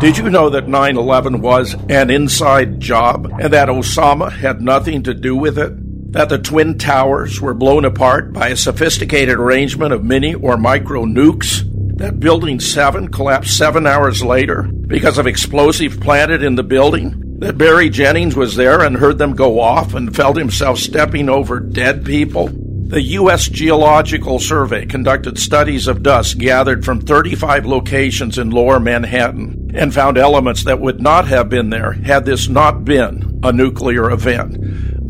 [0.00, 5.02] Did you know that 9 11 was an inside job and that Osama had nothing
[5.02, 5.74] to do with it?
[6.14, 11.04] That the Twin Towers were blown apart by a sophisticated arrangement of mini or micro
[11.04, 11.64] nukes?
[11.98, 17.36] That Building 7 collapsed seven hours later because of explosive planted in the building?
[17.40, 21.60] That Barry Jennings was there and heard them go off and felt himself stepping over
[21.60, 22.48] dead people?
[22.48, 23.50] The U.S.
[23.50, 30.18] Geological Survey conducted studies of dust gathered from 35 locations in lower Manhattan and found
[30.18, 34.56] elements that would not have been there had this not been a nuclear event.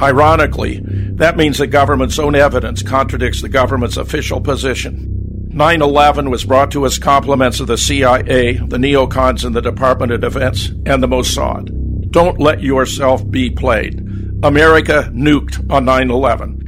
[0.01, 5.07] Ironically, that means the government's own evidence contradicts the government's official position.
[5.53, 10.13] 9 11 was brought to us compliments of the CIA, the neocons in the Department
[10.13, 12.11] of Defense, and the Mossad.
[12.11, 13.99] Don't let yourself be played.
[14.43, 16.61] America nuked on 9 11.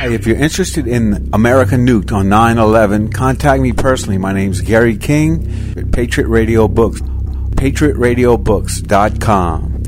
[0.00, 4.18] If you're interested in America Nuked on 9 11, contact me personally.
[4.18, 9.82] My name's Gary King at Patriot Radio Books, patriotradiobooks.com.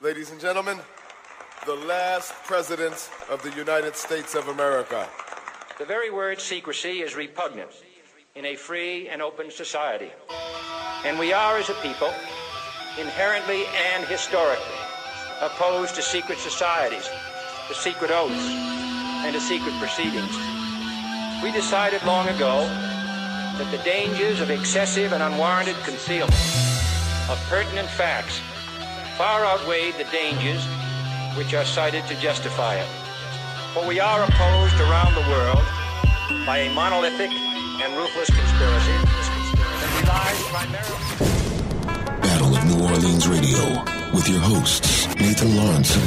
[0.00, 0.78] Ladies and gentlemen,
[1.66, 5.08] the last president of the United States of America.
[5.78, 7.70] The very word secrecy is repugnant
[8.34, 10.10] in a free and open society.
[11.04, 12.12] And we are, as a people,
[12.98, 14.91] inherently and historically
[15.42, 17.10] opposed to secret societies,
[17.66, 18.46] to secret oaths,
[19.26, 20.30] and to secret proceedings.
[21.42, 22.62] We decided long ago
[23.58, 26.32] that the dangers of excessive and unwarranted concealment
[27.28, 28.40] of pertinent facts
[29.18, 30.64] far outweighed the dangers
[31.36, 32.88] which are cited to justify it.
[33.74, 35.64] For we are opposed around the world
[36.46, 38.96] by a monolithic and ruthless conspiracy
[39.58, 42.20] that relies primarily.
[42.20, 46.02] Battle of New Orleans Radio with your hosts Nathan Laurenson,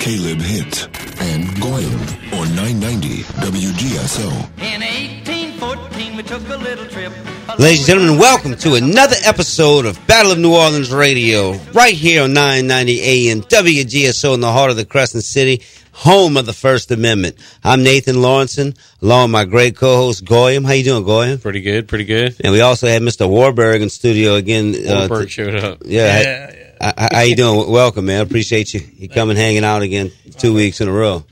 [0.00, 0.84] Caleb Hitt,
[1.20, 2.00] and Goyam
[2.38, 4.28] on 990 WGSO.
[4.58, 7.12] In 1814, we took a little trip.
[7.58, 12.22] Ladies and gentlemen, welcome to another episode of Battle of New Orleans Radio, right here
[12.24, 16.90] on 990 AM WGSO in the heart of the Crescent City, home of the First
[16.92, 17.36] Amendment.
[17.64, 20.64] I'm Nathan Laurenson, along with my great co-host Goyam.
[20.64, 21.40] How you doing, Goyam?
[21.40, 22.36] Pretty good, pretty good.
[22.40, 23.28] And we also had Mr.
[23.28, 24.74] Warburg in studio again.
[24.86, 25.78] uh, Warburg to- showed up.
[25.84, 26.20] Yeah.
[26.20, 27.70] Yeah, how- how, how you doing?
[27.70, 28.20] Welcome, man.
[28.20, 28.80] Appreciate you.
[28.96, 31.24] You coming, hanging out again two weeks in a row.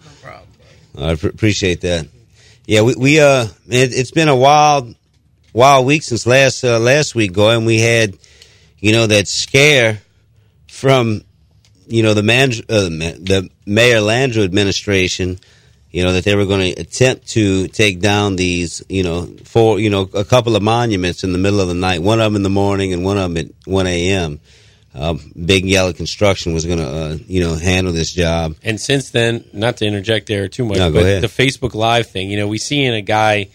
[0.98, 2.08] I pr- appreciate that.
[2.66, 4.94] Yeah, we, we uh, it, it's been a wild,
[5.52, 7.32] wild week since last uh, last week.
[7.32, 8.16] Going, we had,
[8.80, 10.00] you know, that scare
[10.68, 11.22] from,
[11.86, 15.38] you know, the man, uh, the the Mayor Landrieu administration.
[15.92, 19.80] You know that they were going to attempt to take down these, you know, four,
[19.80, 22.02] you know, a couple of monuments in the middle of the night.
[22.02, 24.40] One of them in the morning and one of them at one a.m.
[24.96, 28.56] Um, Big Yellow Construction was going to, uh, you know, handle this job.
[28.62, 31.22] And since then, not to interject there too much, No, but ahead.
[31.22, 33.48] the Facebook Live thing, you know, we seen a guy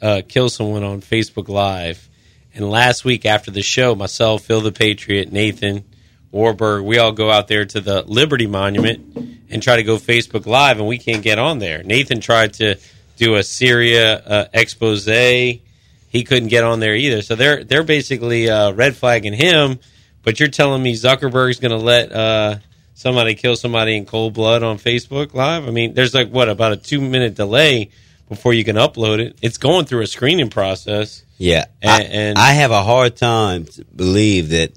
[0.00, 2.08] uh, kill someone on Facebook Live.
[2.54, 5.84] And last week after the show, myself, Phil the Patriot, Nathan,
[6.30, 10.46] Warburg, we all go out there to the Liberty Monument and try to go Facebook
[10.46, 11.82] Live, and we can't get on there.
[11.82, 12.76] Nathan tried to
[13.16, 15.04] do a Syria uh, expose.
[15.06, 17.22] He couldn't get on there either.
[17.22, 19.78] So they're they're basically uh, red flagging him.
[20.26, 22.56] But you're telling me Zuckerberg's going to let uh,
[22.94, 25.68] somebody kill somebody in cold blood on Facebook Live?
[25.68, 27.90] I mean, there's like what about a two minute delay
[28.28, 29.38] before you can upload it?
[29.40, 31.22] It's going through a screening process.
[31.38, 34.72] Yeah, And- I, and- I have a hard time to believe that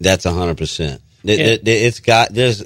[0.00, 1.02] that's hundred percent.
[1.24, 1.56] Yeah.
[1.64, 2.62] It's got there's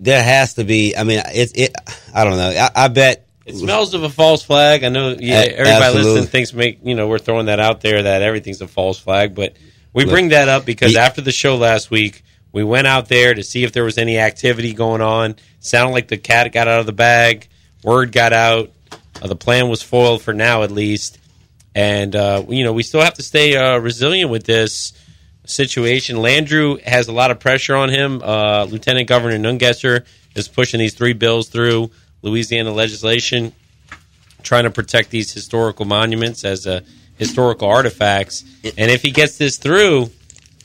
[0.00, 0.96] there has to be.
[0.96, 1.72] I mean, it's it
[2.12, 2.48] I don't know.
[2.50, 4.82] I, I bet It smells of a false flag.
[4.82, 6.12] I know yeah, everybody absolutely.
[6.14, 9.36] listening thinks make you know we're throwing that out there that everything's a false flag,
[9.36, 9.54] but
[9.96, 13.08] we Look, bring that up because the- after the show last week, we went out
[13.08, 15.36] there to see if there was any activity going on.
[15.60, 17.48] Sounded like the cat got out of the bag.
[17.82, 18.70] Word got out.
[19.22, 21.18] Uh, the plan was foiled for now, at least.
[21.74, 24.92] And uh, you know we still have to stay uh, resilient with this
[25.46, 26.16] situation.
[26.18, 28.20] Landrieu has a lot of pressure on him.
[28.22, 31.90] Uh, Lieutenant Governor Nungesser is pushing these three bills through
[32.20, 33.52] Louisiana legislation,
[34.42, 36.80] trying to protect these historical monuments as uh,
[37.16, 38.44] historical artifacts.
[38.76, 40.10] And if he gets this through,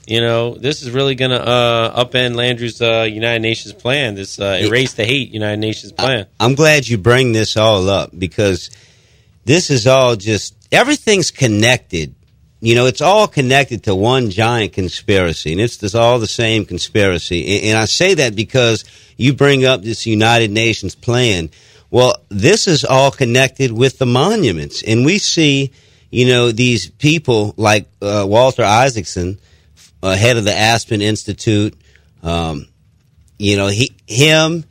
[0.07, 4.39] you know, this is really going to uh, upend Landrieu's uh, United Nations plan, this
[4.39, 6.25] uh, erase the hate United Nations plan.
[6.39, 8.71] I'm glad you bring this all up because
[9.45, 12.15] this is all just everything's connected.
[12.63, 16.65] You know, it's all connected to one giant conspiracy, and it's just all the same
[16.65, 17.57] conspiracy.
[17.57, 18.86] And, and I say that because
[19.18, 21.50] you bring up this United Nations plan.
[21.89, 25.71] Well, this is all connected with the monuments, and we see,
[26.12, 29.40] you know, these people like uh, Walter Isaacson,
[30.04, 31.74] uh, head of the Aspen Institute.
[32.22, 32.68] Um,
[33.38, 34.66] you know, he, him,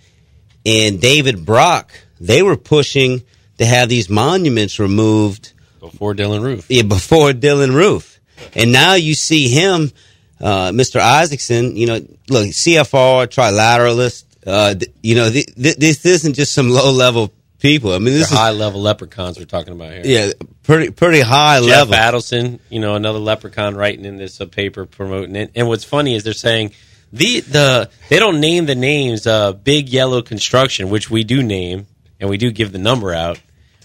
[0.64, 3.22] and David Brock, they were pushing
[3.58, 6.66] to have these monuments removed before Dylann Roof.
[6.68, 8.20] Yeah, before Dylann Roof,
[8.54, 9.90] and now you see him,
[10.40, 11.00] uh, Mr.
[11.00, 11.74] Isaacson.
[11.74, 11.94] You know,
[12.28, 14.24] look, CFR trilateralist.
[14.46, 17.92] Uh, you know, th- th- this isn't just some low level people.
[17.92, 20.02] I mean, They're this is high level leprechauns we're talking about here.
[20.04, 21.94] yeah, pretty pretty high Jeff level.
[21.94, 25.52] Adelson, you know, another leprechaun writing in this uh, paper promoting it.
[25.54, 26.72] And what's funny is they're saying
[27.12, 31.86] the the they don't name the names uh, Big Yellow Construction, which we do name
[32.18, 33.40] and we do give the number out.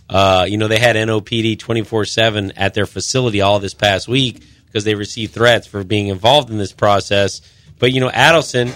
[0.10, 4.07] Uh, you know, they had NOPD twenty four seven at their facility all this past
[4.07, 7.42] week because they received threats for being involved in this process.
[7.80, 8.72] But you know, Adelson,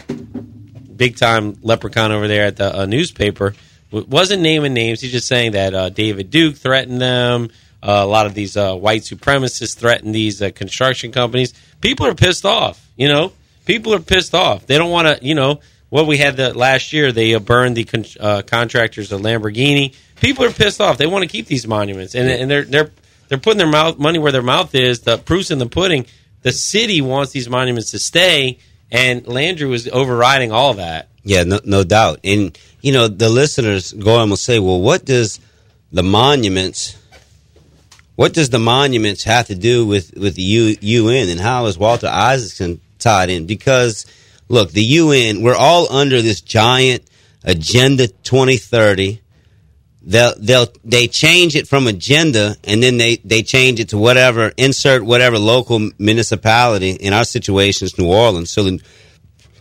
[0.97, 3.53] big time leprechaun over there at the uh, newspaper
[3.91, 5.01] wasn't naming names.
[5.01, 7.49] He's just saying that uh, David Duke threatened them.
[7.81, 11.53] Uh, a lot of these uh, white supremacists threaten these uh, construction companies.
[11.81, 12.85] People are pissed off.
[12.97, 13.31] You know,
[13.65, 14.67] people are pissed off.
[14.67, 15.25] They don't want to.
[15.25, 19.11] You know, what we had the last year, they uh, burned the con- uh, contractors
[19.11, 19.95] of Lamborghini.
[20.17, 20.97] People are pissed off.
[20.97, 22.91] They want to keep these monuments, and, and they're they're
[23.29, 25.01] they're putting their mouth money where their mouth is.
[25.01, 26.05] The proof's in the pudding.
[26.41, 28.59] The city wants these monuments to stay,
[28.91, 31.09] and Landrieu was overriding all that.
[31.23, 32.19] Yeah, no, no doubt.
[32.23, 35.39] And you know, the listeners go and will say, "Well, what does
[35.91, 36.95] the monuments?
[38.15, 41.29] What does the monuments have to do with with the U, UN?
[41.29, 43.45] And how is Walter Isaacson tied in?
[43.45, 44.05] Because
[44.47, 47.03] look, the UN, we're all under this giant
[47.43, 49.21] Agenda 2030.
[50.01, 54.51] They'll they'll they change it from agenda, and then they they change it to whatever
[54.57, 56.91] insert whatever local municipality.
[56.91, 58.49] In our situation, is New Orleans.
[58.49, 58.77] So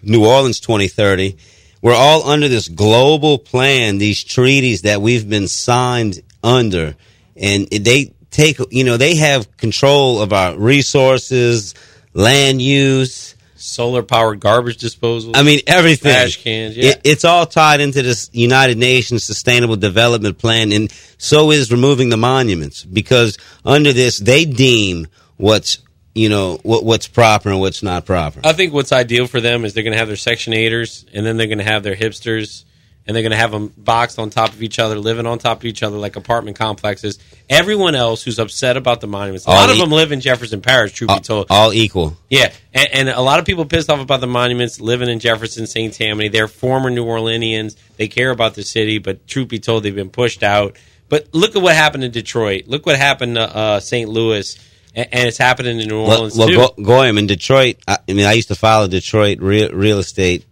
[0.02, 1.36] New Orleans 2030.
[1.80, 6.96] We're all under this global plan, these treaties that we've been signed under,
[7.36, 11.74] and they take, you know, they have control of our resources,
[12.14, 13.34] land use.
[13.56, 15.32] Solar powered garbage disposal.
[15.36, 16.12] I mean, everything.
[16.12, 16.90] Trash cans, yeah.
[16.90, 22.08] It- it's all tied into this United Nations Sustainable Development Plan, and so is removing
[22.08, 25.78] the monuments because under this they deem what's
[26.18, 28.40] you know what, what's proper and what's not proper.
[28.44, 31.24] I think what's ideal for them is they're going to have their Section 8ers, and
[31.24, 32.64] then they're going to have their hipsters,
[33.06, 35.58] and they're going to have them boxed on top of each other, living on top
[35.58, 37.18] of each other like apartment complexes.
[37.48, 40.20] Everyone else who's upset about the monuments, a All lot of e- them live in
[40.20, 41.46] Jefferson Parish, truth be told.
[41.48, 42.16] all equal.
[42.28, 45.66] Yeah, and, and a lot of people pissed off about the monuments living in Jefferson,
[45.66, 45.94] St.
[45.94, 46.28] Tammany.
[46.28, 47.76] They're former New Orleanians.
[47.96, 50.76] They care about the city, but truth be told, they've been pushed out.
[51.08, 52.64] But look at what happened in Detroit.
[52.66, 54.10] Look what happened to uh, St.
[54.10, 54.58] Louis,
[54.98, 56.56] and, and it's happening in New Well, Orleans well too.
[56.56, 57.76] Go- Goyam in Detroit.
[57.86, 60.44] I, I mean, I used to follow Detroit real, real estate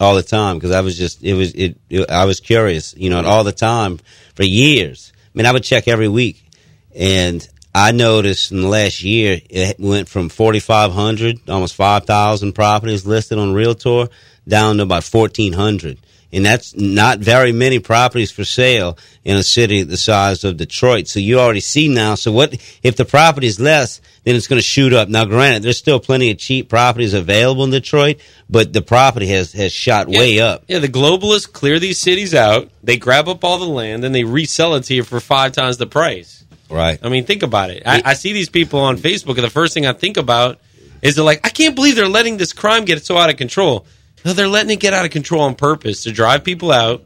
[0.00, 2.10] all the time because I was just it was it, it.
[2.10, 3.98] I was curious, you know, and all the time
[4.34, 5.12] for years.
[5.16, 6.44] I mean, I would check every week,
[6.94, 12.04] and I noticed in the last year it went from forty five hundred, almost five
[12.04, 14.08] thousand properties listed on Realtor,
[14.46, 15.98] down to about fourteen hundred.
[16.34, 21.06] And that's not very many properties for sale in a city the size of Detroit.
[21.06, 22.16] So you already see now.
[22.16, 25.08] So what if the property is less, then it's going to shoot up.
[25.08, 28.20] Now, granted, there's still plenty of cheap properties available in Detroit,
[28.50, 30.64] but the property has has shot way up.
[30.66, 32.70] Yeah, the globalists clear these cities out.
[32.82, 35.76] They grab up all the land, then they resell it to you for five times
[35.76, 36.44] the price.
[36.68, 36.98] Right.
[37.02, 37.82] I mean, think about it.
[37.86, 40.58] I, I see these people on Facebook, and the first thing I think about
[41.02, 43.86] is they're like, I can't believe they're letting this crime get so out of control.
[44.24, 47.04] No, they're letting it get out of control on purpose to drive people out,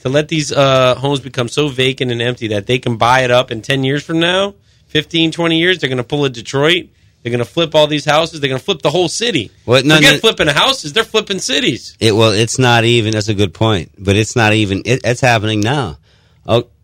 [0.00, 3.30] to let these uh, homes become so vacant and empty that they can buy it
[3.30, 4.54] up in 10 years from now,
[4.86, 5.78] 15, 20 years.
[5.78, 6.88] They're going to pull a Detroit.
[7.22, 8.40] They're going to flip all these houses.
[8.40, 9.50] They're going to flip the whole city.
[9.66, 10.92] Well, no, Forget no- flipping houses.
[10.92, 11.96] They're flipping cities.
[11.98, 13.12] It well, it's not even.
[13.12, 14.82] That's a good point, but it's not even.
[14.84, 15.98] It, it's happening now.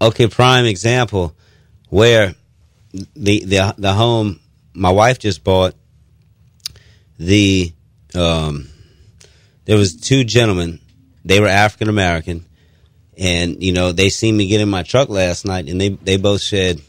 [0.00, 1.37] Okay, prime example
[1.88, 2.35] where
[2.92, 4.40] the the the home
[4.75, 5.76] my wife just bought.
[7.20, 7.73] The
[8.16, 8.68] um,
[9.64, 10.81] there was two gentlemen.
[11.25, 12.45] They were African American,
[13.16, 16.16] and you know they seen me get in my truck last night, and they they
[16.16, 16.81] both said,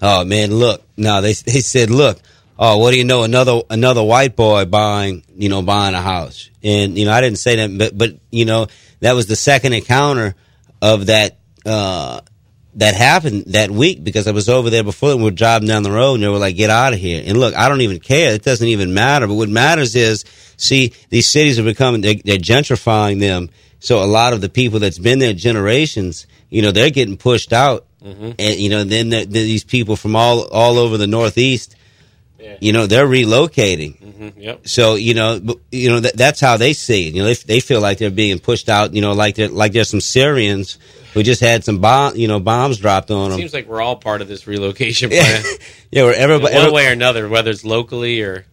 [0.00, 2.18] "Oh man, look!" No, they they said, "Look."
[2.58, 3.22] Oh, what do you know?
[3.22, 7.38] Another another white boy buying, you know, buying a house, and you know, I didn't
[7.38, 8.68] say that, but but you know,
[9.00, 10.34] that was the second encounter
[10.80, 12.20] of that uh,
[12.76, 15.82] that happened that week because I was over there before and we are driving down
[15.82, 17.22] the road and they were like, get out of here.
[17.24, 18.34] And look, I don't even care.
[18.34, 19.26] It doesn't even matter.
[19.26, 20.24] But what matters is,
[20.56, 23.48] see, these cities are becoming, they're, they're gentrifying them.
[23.80, 27.52] So a lot of the people that's been there generations, you know, they're getting pushed
[27.52, 27.86] out.
[28.02, 28.32] Mm-hmm.
[28.38, 31.75] And, you know, then there- there- these people from all, all over the Northeast,
[32.60, 34.00] you know, they're relocating.
[34.00, 34.40] Mm-hmm.
[34.40, 34.68] Yep.
[34.68, 37.14] So you know, you know that, that's how they see it.
[37.14, 38.94] You know, they, they feel like they're being pushed out.
[38.94, 40.78] You know, like they're like there's some Syrians
[41.16, 43.38] who just had some bomb, you know, bombs dropped on them.
[43.38, 45.42] Seems like we're all part of this relocation plan.
[45.90, 48.44] yeah, where everybody, one way or another, whether it's locally or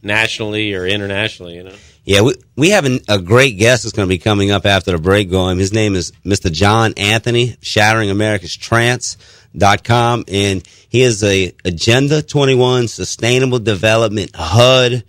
[0.00, 1.56] nationally or internationally.
[1.56, 1.74] You know,
[2.04, 4.92] yeah, we we have an, a great guest that's going to be coming up after
[4.92, 5.28] the break.
[5.28, 6.52] Going, his name is Mr.
[6.52, 9.16] John Anthony, Shattering America's Trance.
[9.56, 15.02] Dot com and He is a Agenda 21 Sustainable Development HUD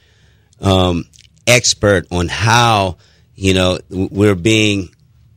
[0.59, 1.05] um,
[1.45, 2.97] expert on how
[3.35, 4.89] you know we're being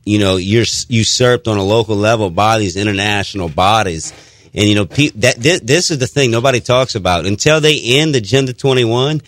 [0.05, 4.11] you know usurped on a local level by these international bodies.
[4.55, 7.27] And you know pe- that this, this, is the thing nobody talks about.
[7.27, 9.21] Until they end agenda 21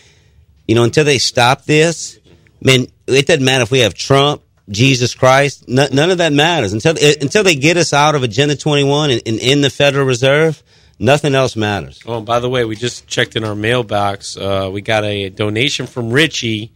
[0.67, 2.17] you know until they stop this
[2.61, 6.73] man it doesn't matter if we have trump jesus christ none of that matters.
[6.73, 10.63] Until until they get us out of agenda 21 and, and in the federal reserve
[11.01, 12.00] Nothing else matters.
[12.05, 14.38] Oh, by the way, we just checked in our mailbox.
[14.38, 16.72] Uh, we got a donation from Richie,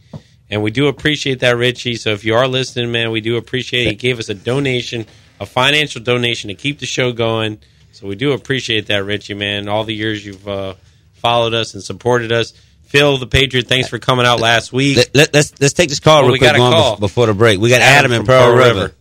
[0.50, 1.94] and we do appreciate that, Richie.
[1.94, 3.90] So if you are listening, man, we do appreciate it.
[3.90, 5.06] He gave us a donation,
[5.38, 7.60] a financial donation to keep the show going.
[7.92, 9.68] So we do appreciate that, Richie, man.
[9.68, 10.74] All the years you've uh,
[11.14, 12.52] followed us and supported us.
[12.86, 14.96] Phil, the Patriot, thanks for coming out last week.
[14.96, 17.60] Let, us let's, let's take this call oh, real quick before the break.
[17.60, 18.80] We got Adam, Adam in Pearl, Pearl River.
[18.80, 18.94] River.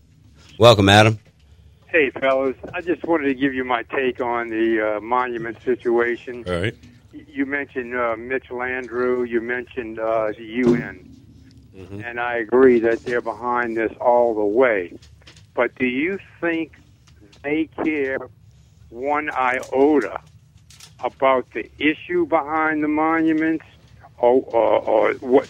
[0.60, 1.18] Welcome, Adam.
[1.96, 2.58] Hey, fellas.
[2.74, 6.44] I just wanted to give you my take on the uh, monument situation.
[6.46, 6.76] All right.
[7.14, 9.26] You mentioned uh, Mitch Landrieu.
[9.26, 11.10] You mentioned uh, the UN.
[11.74, 12.02] Mm-hmm.
[12.04, 15.00] And I agree that they're behind this all the way.
[15.54, 16.74] But do you think
[17.44, 18.20] they care
[18.90, 20.20] one iota
[21.00, 23.64] about the issue behind the monuments
[24.18, 25.50] or, or, or what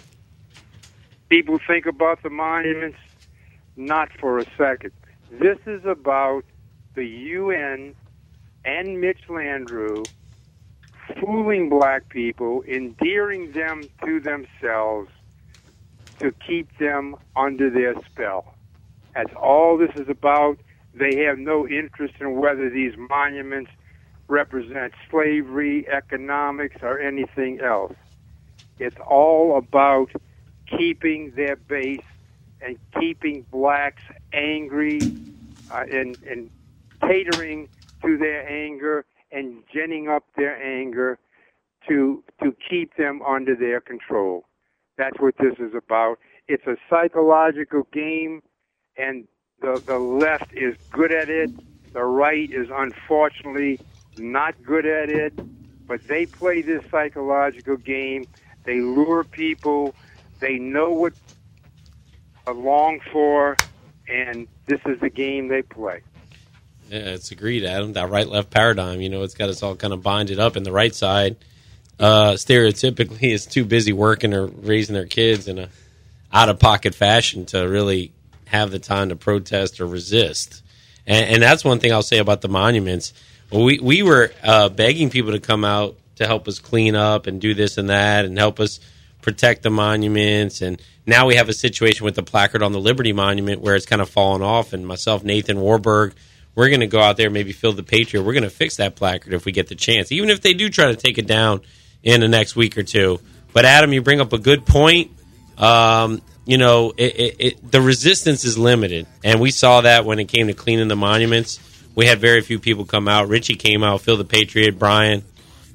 [1.27, 2.99] people think about the monuments?
[3.75, 4.91] Not for a second.
[5.31, 6.45] This is about
[6.93, 7.95] the UN
[8.63, 10.05] and Mitch Landrieu
[11.19, 15.09] fooling black people, endearing them to themselves
[16.19, 18.55] to keep them under their spell.
[19.13, 20.57] That's all this is about.
[20.93, 23.71] They have no interest in whether these monuments
[24.27, 27.93] represent slavery, economics, or anything else.
[28.79, 30.11] It's all about
[30.67, 31.99] keeping their base
[32.61, 34.99] and keeping blacks angry
[35.71, 36.49] uh, and, and
[37.01, 37.69] catering
[38.01, 41.19] to their anger and ginning up their anger
[41.87, 44.45] to to keep them under their control.
[44.97, 46.19] That's what this is about.
[46.47, 48.41] It's a psychological game,
[48.97, 49.27] and
[49.61, 51.51] the the left is good at it.
[51.93, 53.79] The right is unfortunately
[54.17, 55.33] not good at it,
[55.87, 58.25] but they play this psychological game.
[58.63, 59.95] They lure people.
[60.39, 61.13] They know what
[62.53, 63.55] long for,
[64.07, 66.01] and this is the game they play.
[66.89, 67.93] Yeah, it's agreed, Adam.
[67.93, 70.55] That right left paradigm, you know, it's got us all kind of binded up.
[70.55, 71.35] in the right side,
[71.99, 75.69] uh, stereotypically, is too busy working or raising their kids in a
[76.31, 78.11] out of pocket fashion to really
[78.45, 80.63] have the time to protest or resist.
[81.07, 83.13] And, and that's one thing I'll say about the monuments.
[83.51, 87.39] We we were uh, begging people to come out to help us clean up and
[87.39, 88.79] do this and that and help us
[89.21, 90.61] protect the monuments.
[90.61, 93.85] And now we have a situation with the placard on the Liberty Monument where it's
[93.85, 94.73] kind of fallen off.
[94.73, 96.13] And myself, Nathan Warburg,
[96.55, 98.23] we're going to go out there, maybe Phil the Patriot.
[98.23, 100.69] We're going to fix that placard if we get the chance, even if they do
[100.69, 101.61] try to take it down
[102.03, 103.19] in the next week or two.
[103.53, 105.11] But Adam, you bring up a good point.
[105.57, 110.19] Um, you know, it, it, it, the resistance is limited, and we saw that when
[110.19, 111.59] it came to cleaning the monuments.
[111.95, 113.29] We had very few people come out.
[113.29, 115.23] Richie came out, Phil the Patriot, Brian,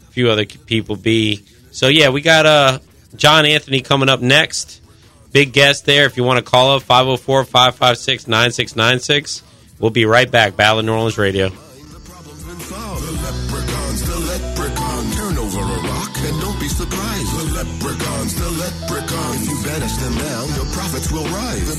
[0.08, 0.96] a few other people.
[0.96, 2.78] Be so yeah, we got uh,
[3.16, 4.79] John Anthony coming up next.
[5.32, 6.06] Big guest there.
[6.06, 9.42] If you want to call up 504 556 9696.
[9.78, 10.56] We'll be right back.
[10.56, 11.50] Battle New Orleans Radio.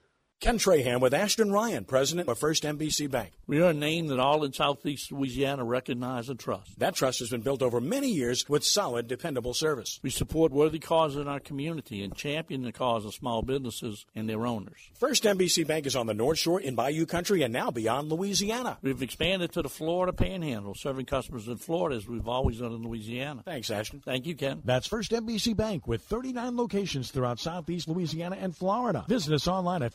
[0.47, 3.33] Ken Trahan with Ashton Ryan, president of First NBC Bank.
[3.49, 6.79] We are a name that all in Southeast Louisiana recognize and trust.
[6.79, 9.99] That trust has been built over many years with solid, dependable service.
[10.05, 14.29] We support worthy causes in our community and champion the cause of small businesses and
[14.29, 14.79] their owners.
[14.95, 18.79] First NBC Bank is on the North Shore in Bayou Country and now beyond Louisiana.
[18.83, 22.85] We've expanded to the Florida Panhandle, serving customers in Florida as we've always done in
[22.85, 23.43] Louisiana.
[23.45, 24.00] Thanks, Ashton.
[24.05, 24.62] Thank you, Ken.
[24.65, 29.05] That's First NBC Bank with 39 locations throughout Southeast Louisiana and Florida.
[29.09, 29.93] Visit us online at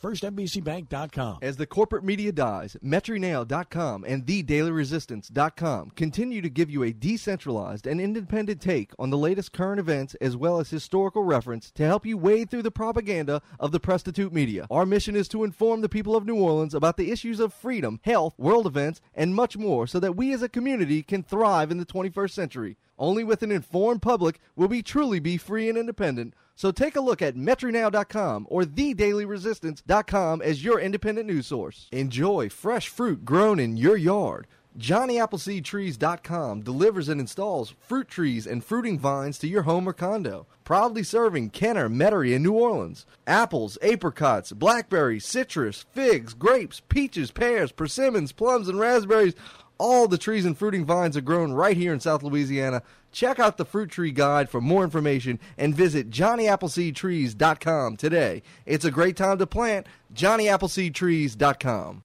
[1.42, 8.00] As the corporate media dies, MetroNow.com and TheDailyResistance.com continue to give you a decentralized and
[8.00, 12.16] independent take on the latest current events as well as historical reference to help you
[12.16, 14.66] wade through the propaganda of the prostitute media.
[14.70, 18.00] Our mission is to inform the people of New Orleans about the issues of freedom,
[18.04, 21.78] health, world events, and much more so that we as a community can thrive in
[21.78, 22.76] the 21st century.
[22.98, 26.34] Only with an informed public will we truly be free and independent.
[26.54, 31.88] So take a look at MetroNow.com or TheDailyResistance.com as your independent news source.
[31.92, 34.46] Enjoy fresh fruit grown in your yard.
[34.78, 40.46] JohnnyAppleseedTrees.com delivers and installs fruit trees and fruiting vines to your home or condo.
[40.64, 43.04] Proudly serving Kenner, Metairie, and New Orleans.
[43.26, 49.34] Apples, apricots, blackberries, citrus, figs, grapes, peaches, pears, persimmons, plums, and raspberries.
[49.76, 52.82] All the trees and fruiting vines are grown right here in South Louisiana.
[53.12, 58.42] Check out the Fruit Tree Guide for more information and visit JohnnyAppleseedTrees.com today.
[58.66, 59.86] It's a great time to plant.
[60.14, 62.02] JohnnyAppleseedTrees.com.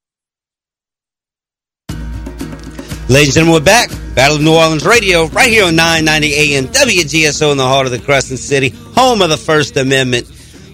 [3.10, 3.90] Ladies and gentlemen, we're back.
[4.16, 7.94] Battle of New Orleans Radio, right here on 990 AM WGSO in the heart of
[7.94, 10.30] the Crescent City, home of the First Amendment.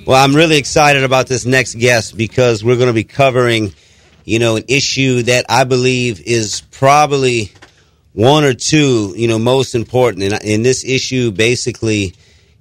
[0.08, 3.72] Well, I'm really excited about this next guest because we're going to be covering,
[4.26, 7.52] you know, an issue that I believe is probably
[8.14, 10.24] one or two, you know, most important.
[10.24, 12.14] And, and this issue basically,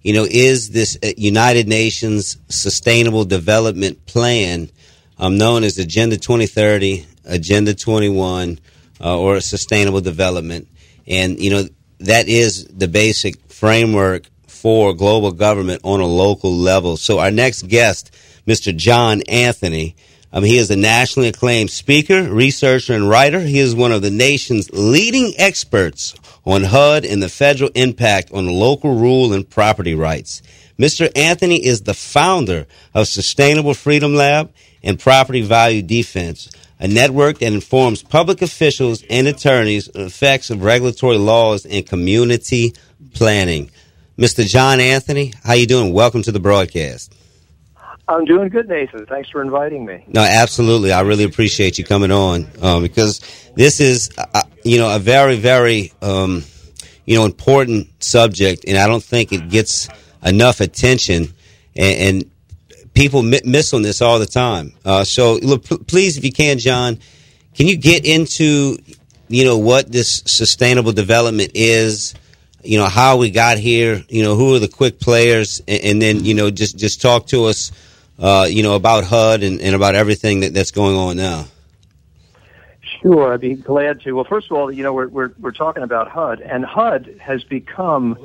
[0.02, 4.70] you know, is this uh, United Nations Sustainable Development Plan,
[5.18, 8.58] um, known as Agenda 2030, Agenda 21,
[9.00, 10.66] uh, or Sustainable Development.
[11.06, 11.68] And, you know,
[12.00, 16.96] that is the basic framework for global government on a local level.
[16.96, 18.14] So our next guest,
[18.46, 18.74] Mr.
[18.74, 19.96] John Anthony,
[20.32, 23.40] um, he is a nationally acclaimed speaker, researcher, and writer.
[23.40, 26.14] He is one of the nation's leading experts
[26.46, 30.42] on HUD and the federal impact on local rule and property rights.
[30.78, 31.10] Mr.
[31.14, 37.52] Anthony is the founder of Sustainable Freedom Lab and Property Value Defense, a network that
[37.52, 42.74] informs public officials and attorneys on the effects of regulatory laws and community
[43.12, 43.70] planning.
[44.18, 44.46] Mr.
[44.46, 45.92] John Anthony, how you doing?
[45.92, 47.14] Welcome to the broadcast.
[48.12, 49.06] I'm doing good, Nathan.
[49.06, 50.04] Thanks for inviting me.
[50.08, 50.92] No, absolutely.
[50.92, 53.20] I really appreciate you coming on um, because
[53.54, 56.44] this is, uh, you know, a very, very, um,
[57.06, 59.88] you know, important subject, and I don't think it gets
[60.22, 61.32] enough attention,
[61.74, 62.30] and, and
[62.94, 64.72] people mi- miss on this all the time.
[64.84, 66.98] Uh, so, look, p- please, if you can, John,
[67.54, 68.78] can you get into,
[69.28, 72.14] you know, what this sustainable development is?
[72.64, 74.04] You know how we got here.
[74.08, 77.26] You know who are the quick players, and, and then you know just just talk
[77.28, 77.72] to us
[78.18, 81.46] uh, you know, about HUD and, and about everything that, that's going on now?
[83.00, 84.12] Sure, I'd be glad to.
[84.12, 87.42] Well, first of all, you know, we're, we're, we're talking about HUD, and HUD has
[87.42, 88.16] become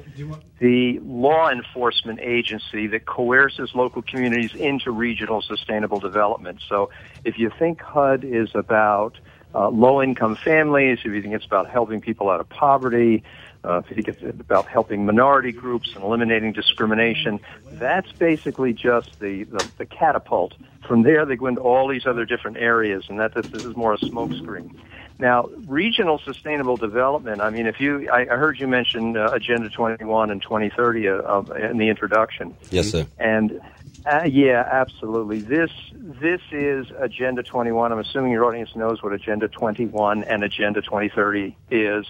[0.60, 6.60] the law enforcement agency that coerces local communities into regional sustainable development.
[6.68, 6.92] So
[7.24, 9.18] if you think HUD is about
[9.56, 13.24] uh, low income families, if you think it's about helping people out of poverty,
[13.64, 17.40] uh, if you think it's about helping minority groups and eliminating discrimination,
[17.74, 20.54] that's basically just the, the, the catapult.
[20.88, 23.76] From there, they go into all these other different areas, and that this, this is
[23.76, 24.76] more a smokescreen.
[25.20, 27.42] Now, regional sustainable development.
[27.42, 31.42] I mean, if you, I, I heard you mention uh, Agenda 21 and 2030 uh,
[31.70, 32.56] in the introduction.
[32.70, 33.08] Yes, sir.
[33.18, 33.60] And
[34.06, 35.40] uh, yeah, absolutely.
[35.40, 37.92] This this is Agenda 21.
[37.92, 42.06] I'm assuming your audience knows what Agenda 21 and Agenda 2030 is,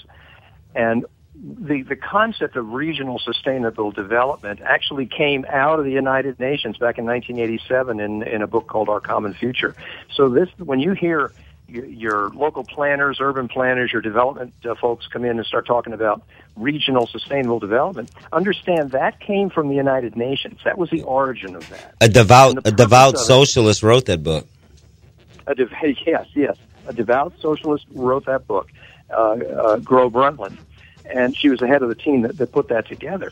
[0.75, 1.05] and
[1.43, 6.97] the, the concept of regional sustainable development actually came out of the United Nations back
[6.97, 9.75] in 1987 in, in a book called Our Common Future.
[10.13, 11.31] So this, when you hear
[11.67, 15.93] your, your local planners, urban planners, your development uh, folks come in and start talking
[15.93, 16.23] about
[16.55, 20.59] regional sustainable development, understand that came from the United Nations.
[20.65, 21.95] That was the origin of that.
[22.01, 24.47] A devout, a devout socialist wrote that book.
[25.45, 25.71] a dev-
[26.05, 28.69] yes, yes, a devout socialist wrote that book,
[29.11, 30.57] uh, uh, Gro Brundtland,
[31.13, 33.31] and she was the head of the team that, that put that together.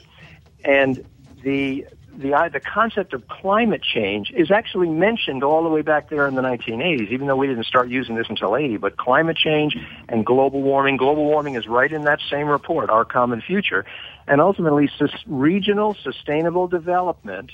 [0.64, 1.06] And
[1.44, 1.86] the
[2.18, 6.36] the the concept of climate change is actually mentioned all the way back there in
[6.36, 8.78] the 1980s, even though we didn't start using this until 80.
[8.78, 9.76] But climate change
[10.08, 13.86] and global warming, global warming is right in that same report, Our Common Future,
[14.28, 17.52] and ultimately sus- regional sustainable development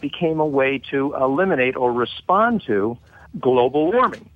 [0.00, 2.98] became a way to eliminate or respond to
[3.40, 4.28] global warming.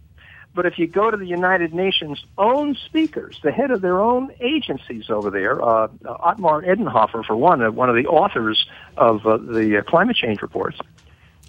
[0.54, 4.32] But if you go to the United Nations' own speakers, the head of their own
[4.40, 9.36] agencies over there, uh, Ottmar Edenhofer, for one, uh, one of the authors of uh,
[9.36, 10.78] the uh, climate change reports,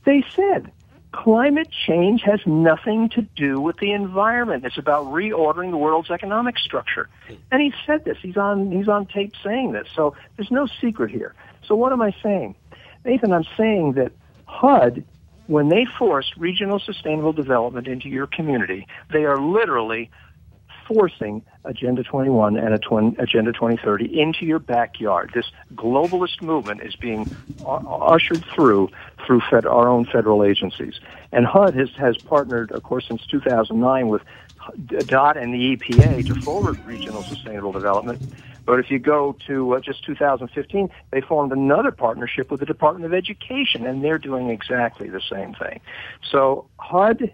[0.05, 0.71] they said
[1.12, 4.65] climate change has nothing to do with the environment.
[4.65, 7.09] It's about reordering the world's economic structure.
[7.51, 8.17] And he said this.
[8.21, 9.88] He's on he's on tape saying this.
[9.95, 11.33] So there's no secret here.
[11.65, 12.55] So what am I saying?
[13.05, 14.12] Nathan, I'm saying that
[14.45, 15.03] HUD
[15.49, 20.12] when they force regional sustainable development into your community, they are literally
[20.88, 25.31] forcing Agenda 21 and Agenda 2030 into your backyard.
[25.33, 27.35] This globalist movement is being
[27.65, 28.89] ushered through
[29.25, 30.99] through fed, our own federal agencies.
[31.31, 34.21] And HUD has, has partnered, of course, since 2009 with
[35.07, 38.21] DOT and the EPA to forward regional sustainable development.
[38.69, 43.03] But if you go to uh, just 2015, they formed another partnership with the Department
[43.03, 45.79] of Education, and they're doing exactly the same thing.
[46.29, 47.34] So HUD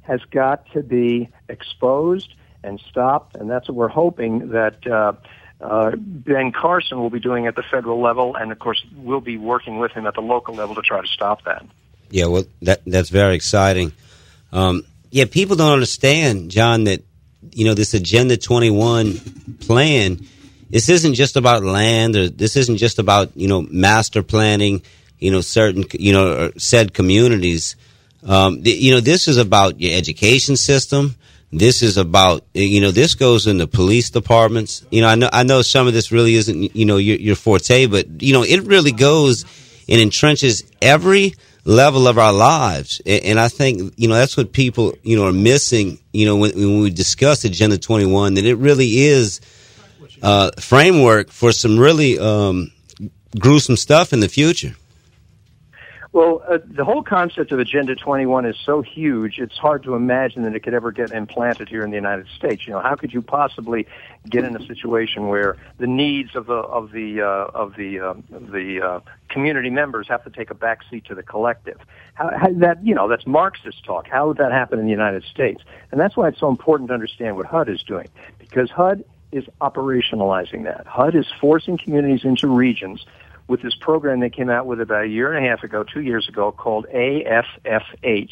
[0.00, 2.34] has got to be exposed
[2.64, 4.84] and stopped, and that's what we're hoping that.
[4.84, 5.12] Uh,
[5.60, 9.36] uh, Ben Carson will be doing at the federal level, and of course, we'll be
[9.36, 11.64] working with him at the local level to try to stop that.
[12.08, 13.92] Yeah, well, that that's very exciting.
[14.52, 17.04] Um, yeah, people don't understand, John, that
[17.52, 19.18] you know this Agenda 21
[19.60, 20.26] plan
[20.70, 24.82] this isn't just about land or this isn't just about, you know, master planning,
[25.18, 27.76] you know, certain, you know, said communities.
[28.26, 31.16] Um, the, you know, this is about your education system.
[31.52, 34.84] This is about, you know, this goes in the police departments.
[34.90, 37.34] You know, I know, I know some of this really isn't, you know, your, your
[37.34, 39.44] forte, but, you know, it really goes
[39.88, 43.02] and entrenches every level of our lives.
[43.04, 46.52] And, I think, you know, that's what people, you know, are missing, you know, when,
[46.54, 49.40] when we discuss Agenda 21, that it really is,
[50.22, 52.72] uh, framework for some really um,
[53.38, 54.74] gruesome stuff in the future.
[56.12, 60.42] Well, uh, the whole concept of Agenda 21 is so huge, it's hard to imagine
[60.42, 62.66] that it could ever get implanted here in the United States.
[62.66, 63.86] You know, how could you possibly
[64.28, 68.14] get in a situation where the needs of the of the uh, of the uh,
[68.28, 71.78] the uh, community members have to take a back seat to the collective?
[72.14, 74.08] How, how that you know that's Marxist talk.
[74.08, 75.62] How would that happen in the United States?
[75.92, 78.08] And that's why it's so important to understand what HUD is doing,
[78.40, 80.86] because HUD is operationalizing that.
[80.86, 83.04] HUD is forcing communities into regions
[83.48, 86.00] with this program they came out with about a year and a half ago, two
[86.00, 88.30] years ago, called AFFH,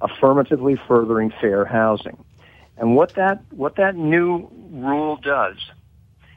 [0.00, 2.22] Affirmatively Furthering Fair Housing.
[2.78, 5.56] And what that, what that new rule does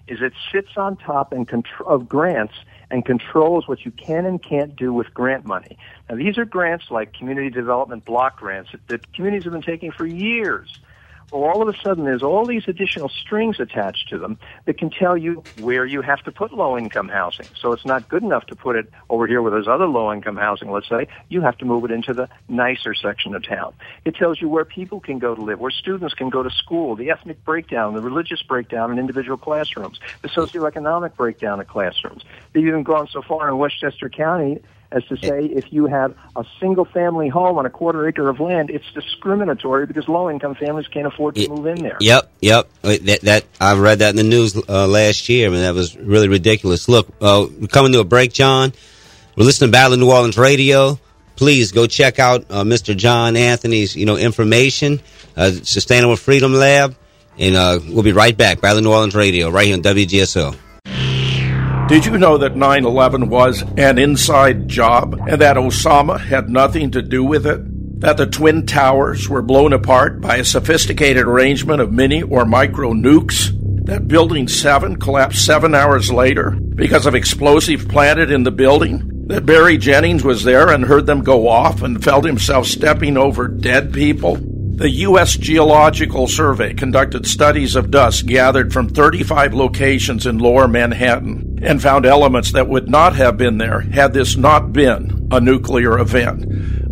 [0.07, 2.55] is it sits on top and contr- of grants
[2.91, 5.77] and controls what you can and can't do with grant money.
[6.09, 10.05] Now, these are grants like community development block grants that communities have been taking for
[10.05, 10.79] years
[11.31, 15.17] all of a sudden there's all these additional strings attached to them that can tell
[15.17, 17.45] you where you have to put low income housing.
[17.59, 20.37] So it's not good enough to put it over here where there's other low income
[20.37, 21.07] housing, let's say.
[21.29, 23.73] You have to move it into the nicer section of town.
[24.05, 26.95] It tells you where people can go to live, where students can go to school,
[26.95, 32.23] the ethnic breakdown, the religious breakdown in individual classrooms, the socioeconomic breakdown of classrooms.
[32.53, 34.61] They've even gone so far in Westchester County
[34.91, 38.39] as to say if you have a single family home on a quarter acre of
[38.39, 41.97] land, it's discriminatory because low income families can't afford to move in there.
[41.99, 42.69] Yep, yep.
[42.81, 45.75] That, that I read that in the news uh, last year, I and mean, that
[45.75, 46.89] was really ridiculous.
[46.89, 48.73] Look, uh, we're coming to a break, John.
[49.35, 50.99] We're listening to Battle of New Orleans Radio.
[51.35, 52.97] Please go check out uh, Mr.
[52.97, 54.99] John Anthony's, you know, information,
[55.37, 56.95] uh, Sustainable Freedom Lab,
[57.37, 58.59] and uh, we'll be right back.
[58.59, 60.57] Battle of New Orleans Radio, right here on WGSO.
[61.89, 66.91] Did you know that 9 11 was an inside job and that Osama had nothing
[66.91, 67.61] to do with it?
[68.01, 72.93] That the Twin Towers were blown apart by a sophisticated arrangement of mini or micro
[72.93, 73.49] nukes?
[73.85, 79.25] That Building 7 collapsed seven hours later because of explosive planted in the building?
[79.25, 83.47] That Barry Jennings was there and heard them go off and felt himself stepping over
[83.47, 84.37] dead people?
[84.79, 85.35] The U.S.
[85.35, 92.05] Geological Survey conducted studies of dust gathered from 35 locations in lower Manhattan and found
[92.05, 96.45] elements that would not have been there had this not been a nuclear event.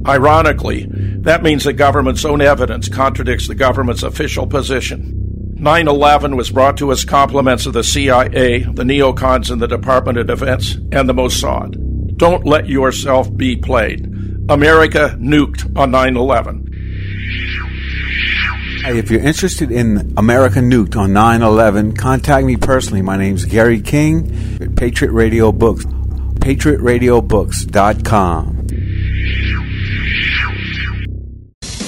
[0.05, 5.53] Ironically, that means the government's own evidence contradicts the government's official position.
[5.55, 10.17] 9 11 was brought to us compliments of the CIA, the neocons in the Department
[10.17, 12.17] of Defense, and the Mossad.
[12.17, 14.13] Don't let yourself be played.
[14.49, 16.66] America nuked on 9 11.
[18.83, 23.01] Hey, if you're interested in America Nuked on 9 11, contact me personally.
[23.01, 25.83] My name's Gary King at Patriot Radio Books.
[25.85, 28.57] PatriotRadioBooks.com.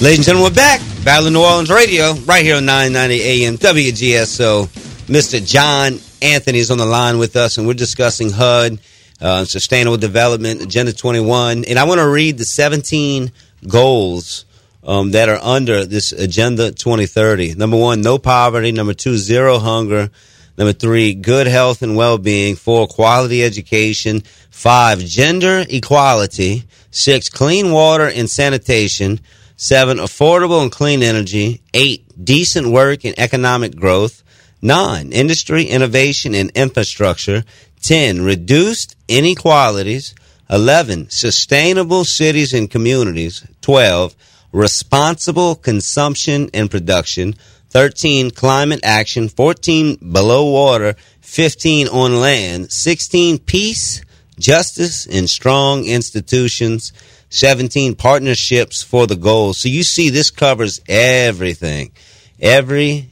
[0.02, 0.80] Ladies and gentlemen, we're back.
[1.04, 4.66] Battle of New Orleans Radio, right here on 990 AM WGSO.
[5.06, 5.42] Mr.
[5.46, 8.78] John Anthony is on the line with us, and we're discussing HUD,
[9.20, 11.64] uh, Sustainable Development, Agenda 21.
[11.64, 13.32] And I want to read the 17
[13.66, 14.44] goals
[14.82, 17.54] um, that are under this Agenda 2030.
[17.54, 18.72] Number one, no poverty.
[18.72, 20.10] Number two, zero hunger.
[20.56, 22.56] Number three, good health and well-being.
[22.56, 24.22] Four, quality education.
[24.50, 26.64] Five, gender equality.
[26.90, 29.20] Six, clean water and sanitation.
[29.56, 31.62] Seven, affordable and clean energy.
[31.72, 34.22] Eight, decent work and economic growth.
[34.62, 37.44] Nine, industry, innovation, and infrastructure.
[37.82, 40.14] Ten, reduced inequalities.
[40.50, 43.46] Eleven, sustainable cities and communities.
[43.62, 44.14] Twelve,
[44.52, 47.34] responsible consumption and production.
[47.70, 54.02] 13 climate action, 14 below water, 15 on land, 16 peace,
[54.38, 56.92] justice, and strong institutions,
[57.28, 59.58] 17 partnerships for the goals.
[59.58, 61.92] So you see, this covers everything,
[62.40, 63.10] every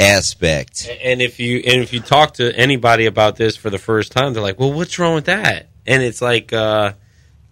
[0.00, 0.90] aspect.
[1.04, 4.32] And if you and if you talk to anybody about this for the first time,
[4.32, 6.94] they're like, "Well, what's wrong with that?" And it's like, uh,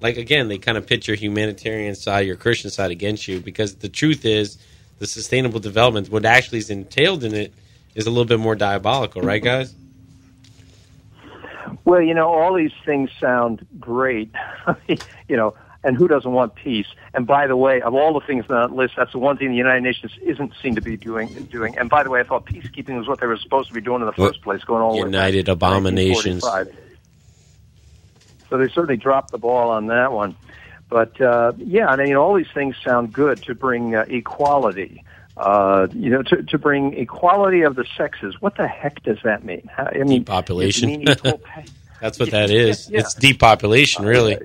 [0.01, 3.77] like again, they kind of pit your humanitarian side, your Christian side against you, because
[3.77, 4.59] the truth is,
[4.99, 7.53] the sustainable development, what actually is entailed in it,
[7.95, 9.75] is a little bit more diabolical, right, guys?
[11.85, 14.31] Well, you know, all these things sound great,
[14.89, 16.87] you know, and who doesn't want peace?
[17.15, 19.51] And by the way, of all the things on that list, that's the one thing
[19.51, 21.29] the United Nations isn't seem to be doing.
[21.51, 21.79] Doing.
[21.79, 24.01] And by the way, I thought peacekeeping was what they were supposed to be doing
[24.01, 26.45] in the first place, going all the way United abominations.
[28.49, 28.51] 1945.
[28.51, 30.37] So they certainly dropped the ball on that one.
[30.89, 35.05] But uh, yeah, I mean, all these things sound good to bring uh, equality.
[35.37, 38.41] Uh, you know, to, to bring equality of the sexes.
[38.41, 39.69] What the heck does that mean?
[39.73, 40.89] How, I mean, Depopulation.
[40.89, 41.05] mean?
[42.01, 42.89] That's what that is.
[42.91, 43.01] Yeah.
[43.01, 44.37] It's depopulation, really.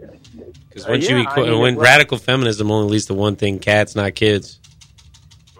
[0.69, 3.13] Because once Uh, you yeah, equi- I mean, when well- radical feminism only leads to
[3.15, 4.59] one thing: cats, not kids.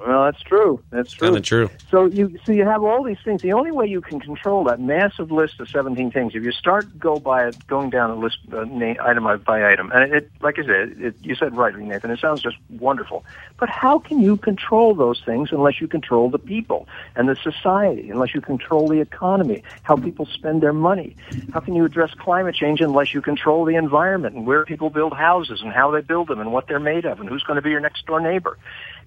[0.06, 0.84] Well, that's true.
[0.89, 1.28] That's true.
[1.28, 1.70] Kind of true.
[1.89, 3.42] So you so you have all these things.
[3.42, 7.00] The only way you can control that massive list of seventeen things, if you start
[7.00, 10.60] go by it, going down a list uh, na- item by item, and it, like
[10.60, 12.12] I said, it, you said rightly, Nathan.
[12.12, 13.24] It sounds just wonderful.
[13.60, 16.86] But how can you control those things unless you control the people
[17.16, 18.10] and the society?
[18.10, 21.16] Unless you control the economy, how people spend their money?
[21.54, 25.13] How can you address climate change unless you control the environment and where people build
[25.13, 27.62] houses and how they build them and what they're made of and who's going to
[27.62, 28.58] be your next door neighbor?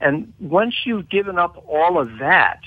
[0.00, 2.60] And once you've given up all of that,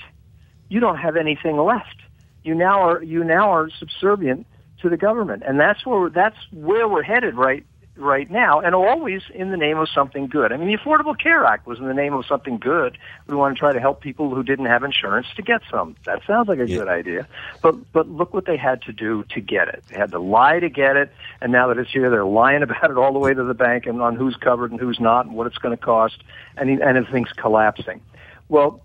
[0.68, 1.96] you don't have anything left.
[2.42, 4.46] You now are you now are subservient
[4.80, 9.22] to the government, and that's where that's where we're headed right right now, and always
[9.34, 10.52] in the name of something good.
[10.52, 12.96] I mean, the Affordable Care Act was in the name of something good.
[13.26, 15.96] We want to try to help people who didn't have insurance to get some.
[16.06, 17.26] That sounds like a good idea,
[17.62, 19.84] but but look what they had to do to get it.
[19.88, 22.90] They had to lie to get it, and now that it's here, they're lying about
[22.90, 25.34] it all the way to the bank and on who's covered and who's not and
[25.34, 26.22] what it's going to cost,
[26.56, 28.00] and and everything's collapsing.
[28.48, 28.82] Well,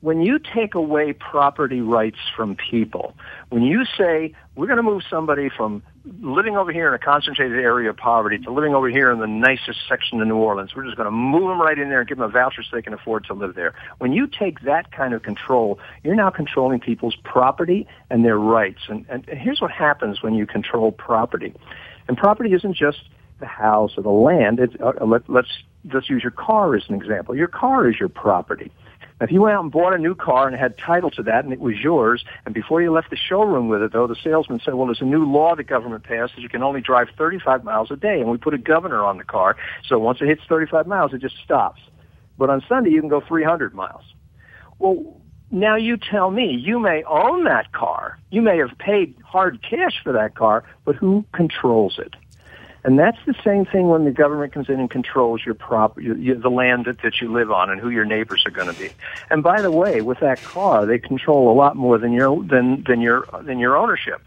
[0.00, 3.14] when you take away property rights from people,
[3.48, 5.82] when you say we're going to move somebody from
[6.20, 9.26] living over here in a concentrated area of poverty to living over here in the
[9.26, 12.08] nicest section of New Orleans, we're just going to move them right in there and
[12.08, 13.74] give them a voucher so they can afford to live there.
[13.98, 18.80] When you take that kind of control, you're now controlling people's property and their rights.
[18.88, 21.54] And, and here's what happens when you control property.
[22.06, 22.98] And property isn't just
[23.40, 24.60] the house or the land.
[24.60, 25.48] It's, uh, let, let's let's
[25.86, 27.34] just use your car as an example.
[27.34, 28.70] Your car is your property.
[29.20, 31.44] Now, if you went out and bought a new car and had title to that
[31.44, 34.60] and it was yours, and before you left the showroom with it, though, the salesman
[34.64, 37.62] said, well, there's a new law the government passed that you can only drive 35
[37.62, 40.42] miles a day, and we put a governor on the car, so once it hits
[40.48, 41.80] 35 miles, it just stops.
[42.36, 44.02] But on Sunday, you can go 300 miles.
[44.80, 48.18] Well, now you tell me, you may own that car.
[48.30, 52.14] You may have paid hard cash for that car, but who controls it?
[52.84, 56.36] And that's the same thing when the government comes in and controls your property, your,
[56.36, 58.90] the land that, that you live on, and who your neighbors are going to be.
[59.30, 62.84] And by the way, with that car, they control a lot more than your than
[62.86, 64.20] than your than your ownership.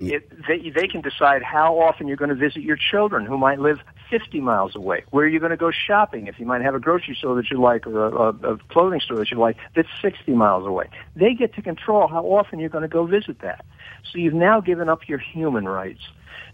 [0.00, 0.12] Mm.
[0.12, 3.58] It, they they can decide how often you're going to visit your children, who might
[3.58, 5.04] live 50 miles away.
[5.10, 6.28] Where are you going to go shopping?
[6.28, 9.00] If you might have a grocery store that you like, or a, a, a clothing
[9.00, 10.88] store that you like, that's 60 miles away.
[11.14, 13.64] They get to control how often you're going to go visit that.
[14.10, 16.00] So you've now given up your human rights.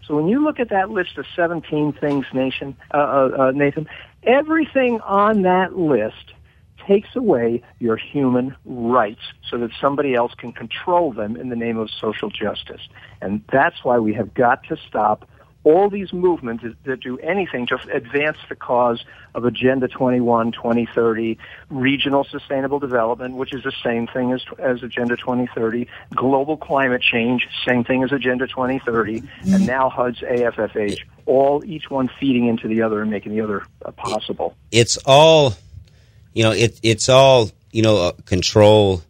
[0.07, 3.87] So when you look at that list of 17 things, nation, uh, uh, uh, Nathan,
[4.23, 6.33] everything on that list
[6.87, 11.77] takes away your human rights so that somebody else can control them in the name
[11.77, 12.81] of social justice.
[13.21, 15.27] And that's why we have got to stop
[15.67, 19.03] all these movements that do anything to advance the cause
[19.35, 21.37] of Agenda 21, 2030,
[21.69, 27.45] regional sustainable development, which is the same thing as, as Agenda 2030, global climate change,
[27.67, 32.81] same thing as Agenda 2030, and now HUD's AFFH, all each one feeding into the
[32.81, 34.55] other and making the other uh, possible.
[34.71, 35.53] It's all,
[36.33, 39.01] you know, it, it's all, you know, uh, control.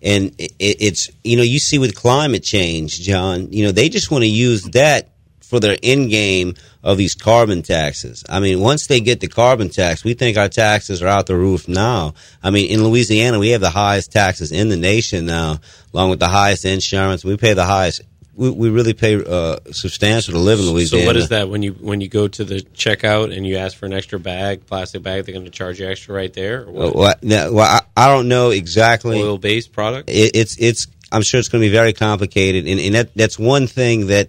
[0.00, 4.10] And it, it's, you know, you see with climate change, John, you know, they just
[4.10, 5.10] want to use that
[5.48, 8.22] for their end game of these carbon taxes.
[8.28, 11.36] I mean, once they get the carbon tax, we think our taxes are out the
[11.36, 12.12] roof now.
[12.42, 15.60] I mean, in Louisiana, we have the highest taxes in the nation now,
[15.94, 17.24] along with the highest insurance.
[17.24, 18.02] We pay the highest.
[18.34, 21.02] We, we really pay uh, substantial to live in Louisiana.
[21.02, 23.74] So what is that when you when you go to the checkout and you ask
[23.76, 25.24] for an extra bag, plastic bag?
[25.24, 26.66] They're going to charge you extra right there.
[26.66, 26.94] What?
[26.94, 29.20] Well, well, well I, I don't know exactly.
[29.20, 30.10] Oil based product.
[30.10, 30.86] It, it's it's.
[31.10, 34.28] I'm sure it's going to be very complicated, and, and that that's one thing that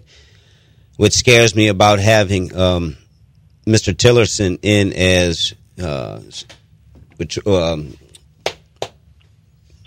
[1.00, 2.98] what scares me about having um,
[3.66, 3.94] Mr.
[3.94, 6.20] Tillerson in as uh,
[7.16, 7.98] which um,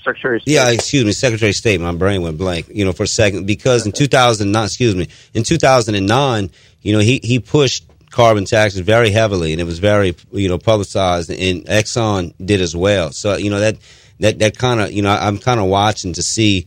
[0.03, 0.55] Secretary of State.
[0.55, 1.83] yeah, excuse me, Secretary of State.
[1.83, 5.42] My brain went blank, you know, for a second because in 2009, excuse me, in
[5.42, 10.48] 2009, you know, he he pushed carbon taxes very heavily, and it was very you
[10.48, 13.12] know publicized, and Exxon did as well.
[13.12, 13.77] So you know that
[14.20, 16.64] that that kind of you know I'm kind of watching to see.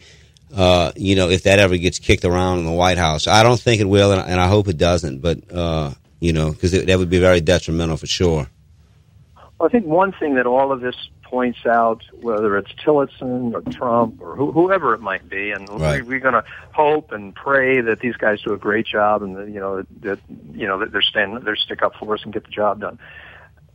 [0.56, 3.60] Uh, you know, if that ever gets kicked around in the White House, I don't
[3.60, 5.20] think it will, and, and I hope it doesn't.
[5.20, 5.92] But uh,
[6.22, 8.48] you know, because that would be very detrimental for sure.
[9.60, 13.62] Well, I think one thing that all of this points out, whether it's Tillerson or
[13.74, 16.02] Trump or who, whoever it might be, and Right.
[16.02, 19.36] we, we're going to hope and pray that these guys do a great job and
[19.36, 20.20] that, you know that
[20.54, 22.98] you know that they're stand they're stick up for us and get the job done.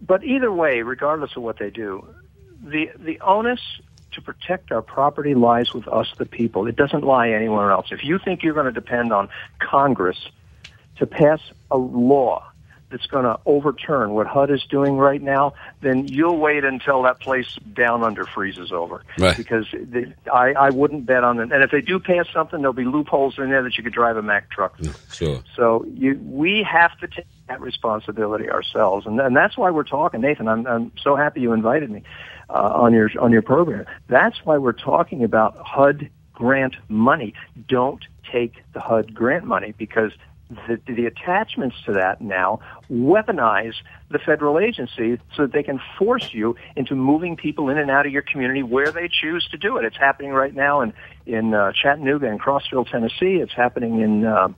[0.01, 2.07] But either way, regardless of what they do,
[2.65, 3.61] the the onus
[4.13, 6.67] to protect our property lies with us, the people.
[6.67, 7.89] It doesn't lie anywhere else.
[7.91, 10.19] If you think you're going to depend on Congress
[10.97, 12.51] to pass a law
[12.91, 17.21] that's going to overturn what HUD is doing right now, then you'll wait until that
[17.21, 19.05] place down under freezes over.
[19.17, 19.37] Right.
[19.37, 21.53] Because the, I, I wouldn't bet on it.
[21.53, 24.17] And if they do pass something, there'll be loopholes in there that you could drive
[24.17, 24.77] a Mack truck.
[24.77, 24.89] Through.
[24.89, 25.43] Mm, sure.
[25.55, 30.21] So you, we have to take that responsibility ourselves, and, and that's why we're talking,
[30.21, 30.49] Nathan.
[30.49, 32.03] I'm, I'm so happy you invited me
[32.53, 33.87] uh, on your on your program.
[34.09, 37.35] That's why we're talking about HUD grant money.
[37.69, 40.13] Don't take the HUD grant money because
[40.67, 42.61] the, the attachments to that now
[42.91, 43.75] weaponize
[44.11, 48.05] the federal agency so that they can force you into moving people in and out
[48.05, 49.85] of your community where they choose to do it.
[49.85, 50.93] It's happening right now in
[51.27, 53.37] in uh, Chattanooga and Crossville, Tennessee.
[53.37, 54.49] It's happening in uh,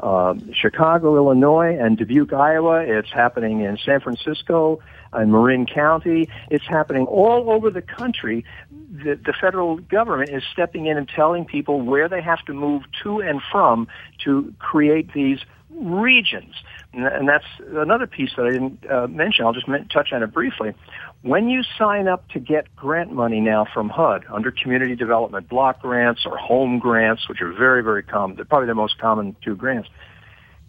[0.00, 2.80] um, Chicago, Illinois, and Dubuque, Iowa.
[2.80, 4.80] It's happening in San Francisco
[5.12, 6.28] and Marin County.
[6.50, 8.44] It's happening all over the country.
[8.70, 12.82] The, the federal government is stepping in and telling people where they have to move
[13.02, 13.88] to and from
[14.24, 15.40] to create these
[15.70, 16.54] regions.
[16.92, 17.44] And, and that's
[17.74, 19.44] another piece that I didn't uh, mention.
[19.44, 20.74] I'll just touch on it briefly.
[21.22, 25.82] When you sign up to get grant money now from HUD under community development block
[25.82, 29.56] grants or home grants, which are very, very common, they're probably the most common two
[29.56, 29.88] grants,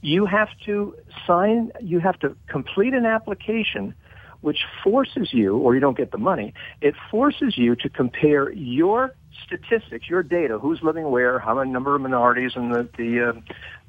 [0.01, 0.95] you have to
[1.27, 3.93] sign, you have to complete an application
[4.41, 9.13] which forces you, or you don't get the money, it forces you to compare your
[9.45, 13.33] statistics, your data, who's living where, how many number of minorities and the, the uh,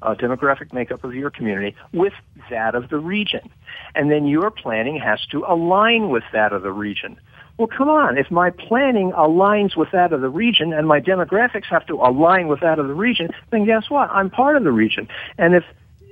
[0.01, 2.13] uh, demographic makeup of your community, with
[2.49, 3.49] that of the region.
[3.95, 7.19] And then your planning has to align with that of the region.
[7.57, 8.17] Well, come on.
[8.17, 12.47] If my planning aligns with that of the region and my demographics have to align
[12.47, 14.09] with that of the region, then guess what?
[14.09, 15.07] I'm part of the region.
[15.37, 15.63] And if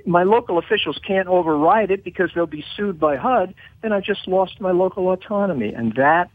[0.06, 4.28] my local officials can't override it because they'll be sued by HUD, then I just
[4.28, 5.74] lost my local autonomy.
[5.74, 6.30] And that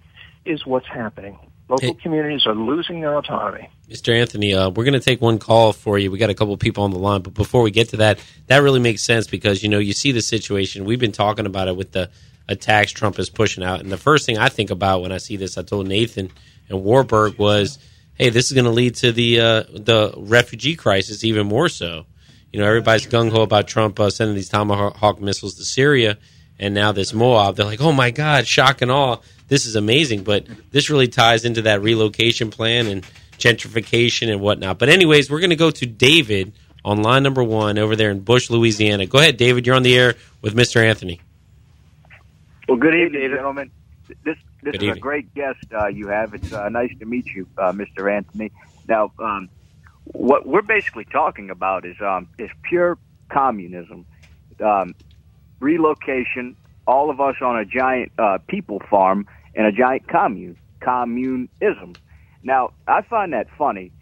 [0.45, 1.39] is what's happening.
[1.69, 3.71] Local communities are losing their autonomy.
[3.89, 4.15] Mr.
[4.15, 6.11] Anthony, uh, we're going to take one call for you.
[6.11, 8.59] We got a couple people on the line, but before we get to that, that
[8.59, 10.85] really makes sense because you know you see the situation.
[10.85, 12.11] We've been talking about it with the
[12.49, 15.37] attacks Trump is pushing out, and the first thing I think about when I see
[15.37, 16.31] this, I told Nathan
[16.69, 17.79] and Warburg was,
[18.15, 22.05] "Hey, this is going to lead to the uh, the refugee crisis even more so."
[22.55, 26.19] You know, everybody's gung ho about Trump uh, sending these Tomahawk missiles to Syria,
[26.57, 27.57] and now this MOAB.
[27.57, 29.17] They're like, "Oh my God, shock and awe!
[29.49, 33.05] This is amazing." But this really ties into that relocation plan and
[33.39, 34.79] gentrification and whatnot.
[34.79, 36.53] But anyways, we're going to go to David
[36.85, 39.07] on line number one over there in Bush, Louisiana.
[39.07, 39.67] Go ahead, David.
[39.67, 40.77] You're on the air with Mr.
[40.77, 41.21] Anthony.
[42.69, 43.73] Well, good evening, gentlemen.
[44.23, 46.35] This this Good is a great guest uh, you have.
[46.35, 48.09] It's uh, nice to meet you, uh, Mr.
[48.17, 48.53] Anthony.
[48.87, 49.49] Now, um,
[50.07, 52.99] what we're basically talking about is um, is pure
[53.33, 54.07] communism,
[54.65, 54.95] um,
[55.61, 56.57] relocation.
[56.87, 61.97] All of us on a giant uh, people farm in a giant commune, communism.
[62.43, 63.93] Now, I find that funny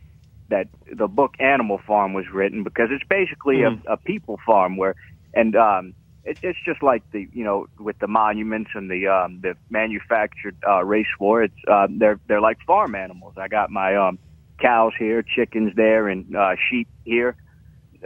[0.48, 3.82] that the book Animal Farm was written because it's basically Mhm.
[3.86, 4.96] a, a people farm where
[5.34, 5.94] and um,
[6.24, 10.56] it, it's just like the you know with the monuments and the um, the manufactured
[10.68, 11.42] uh, race war.
[11.44, 13.34] It's uh, they're they're like farm animals.
[13.36, 14.18] I got my um,
[14.62, 17.36] cows here, chickens there, and uh, sheep here.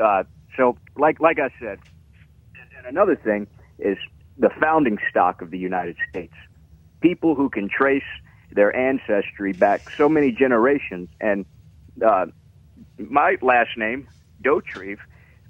[0.02, 0.24] Uh,
[0.56, 1.78] so like like I said,
[2.76, 3.46] and another thing
[3.78, 3.98] is
[4.38, 6.34] the founding stock of the United States.
[7.00, 8.02] People who can trace
[8.52, 11.44] their ancestry back so many generations, and
[12.04, 12.26] uh,
[12.98, 14.08] my last name,
[14.42, 14.98] Dotrieve,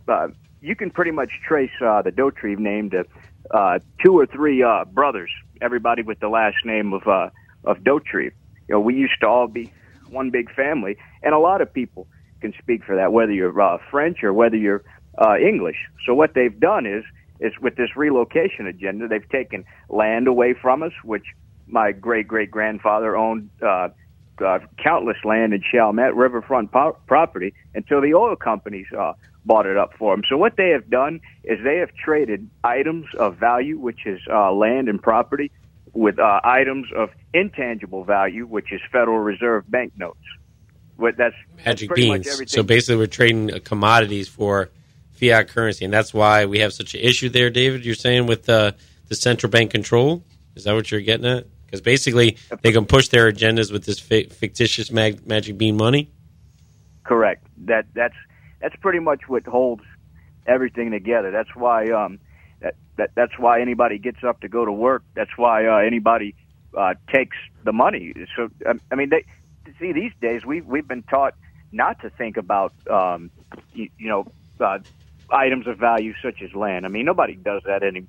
[0.09, 0.29] uh,
[0.61, 3.05] you can pretty much trace uh, the Dotrieve name to
[3.51, 5.31] uh, two or three uh, brothers.
[5.61, 7.31] Everybody with the last name of uh,
[7.65, 8.33] of Dotrieve.
[8.69, 9.73] You know, we used to all be
[10.09, 12.07] one big family, and a lot of people
[12.41, 14.83] can speak for that, whether you're uh, French or whether you're
[15.19, 15.77] uh, English.
[16.05, 17.05] So what they've done is
[17.39, 21.25] is with this relocation agenda, they've taken land away from us, which
[21.67, 23.89] my great great grandfather owned uh,
[24.45, 29.77] uh, countless land in Chalmette riverfront po- property until the oil companies uh, bought it
[29.77, 30.23] up for them.
[30.29, 34.53] So what they have done is they have traded items of value, which is uh,
[34.53, 35.51] land and property,
[35.97, 40.19] with uh, items of intangible value, which is Federal Reserve banknotes.
[40.97, 42.27] What that's that's Magic much beans.
[42.27, 42.47] everything.
[42.49, 44.71] So basically, we're trading uh, commodities for
[45.13, 47.85] fiat currency, and that's why we have such an issue there, David.
[47.85, 48.73] You're saying with uh,
[49.09, 50.23] the central bank control.
[50.55, 51.47] Is that what you're getting at?
[51.67, 56.11] Because basically, they can push their agendas with this fi- fictitious mag- magic bean money.
[57.05, 57.47] Correct.
[57.65, 58.15] That that's
[58.61, 59.83] that's pretty much what holds
[60.47, 61.31] everything together.
[61.31, 62.19] That's why um
[62.61, 65.03] that, that that's why anybody gets up to go to work.
[65.15, 66.35] That's why uh, anybody
[66.77, 68.15] uh, takes the money.
[68.37, 69.25] So um, I mean, they
[69.81, 71.35] see these days we we've, we've been taught
[71.73, 73.31] not to think about um
[73.75, 74.27] you, you know
[74.61, 74.79] uh,
[75.31, 76.87] items of value such as land.
[76.87, 78.07] I mean, nobody does that any.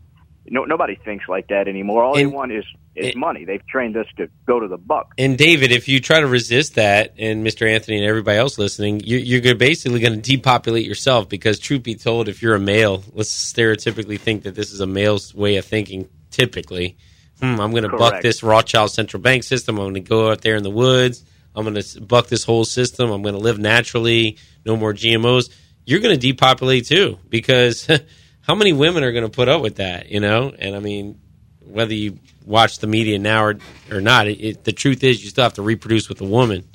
[0.50, 2.04] No, nobody thinks like that anymore.
[2.04, 3.45] All they want is is money.
[3.45, 5.14] They've trained us to go to the buck.
[5.18, 7.70] And David, if you try to resist that, and Mr.
[7.70, 11.30] Anthony and everybody else listening, you're, you're gonna basically going to depopulate yourself.
[11.30, 14.88] Because truth be told, if you're a male, let's stereotypically think that this is a
[14.88, 16.10] male's way of thinking.
[16.30, 16.98] Typically,
[17.39, 19.78] hmm, I'm going to buck this Rothschild central bank system.
[19.78, 21.24] I'm going to go out there in the woods.
[21.56, 23.10] I'm going to buck this whole system.
[23.10, 24.38] I'm going to live naturally.
[24.66, 25.50] No more GMOs.
[25.86, 27.89] You're going to depopulate too, because
[28.48, 30.10] how many women are going to put up with that?
[30.10, 31.20] You know, and I mean,
[31.66, 33.58] whether you watch the media now or,
[33.91, 36.68] or not, it, it, the truth is you still have to reproduce with a woman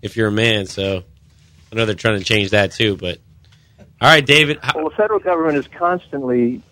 [0.00, 0.66] if you're a man.
[0.66, 1.04] So
[1.70, 2.96] I know they're trying to change that too.
[2.96, 3.18] But
[4.00, 4.58] all right, David.
[4.74, 6.62] Well, the federal government is constantly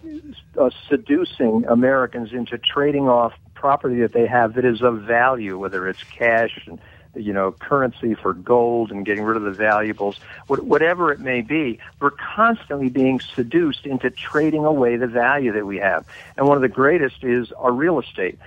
[0.58, 5.86] uh, seducing Americans into trading off property that they have that is of value, whether
[5.88, 6.78] it's cash and
[7.18, 11.40] you know currency for gold and getting rid of the valuables, what, whatever it may
[11.40, 11.78] be.
[12.00, 16.06] We're constantly being seduced into trading away the value that we have,
[16.36, 18.38] and one of the greatest is our real estate.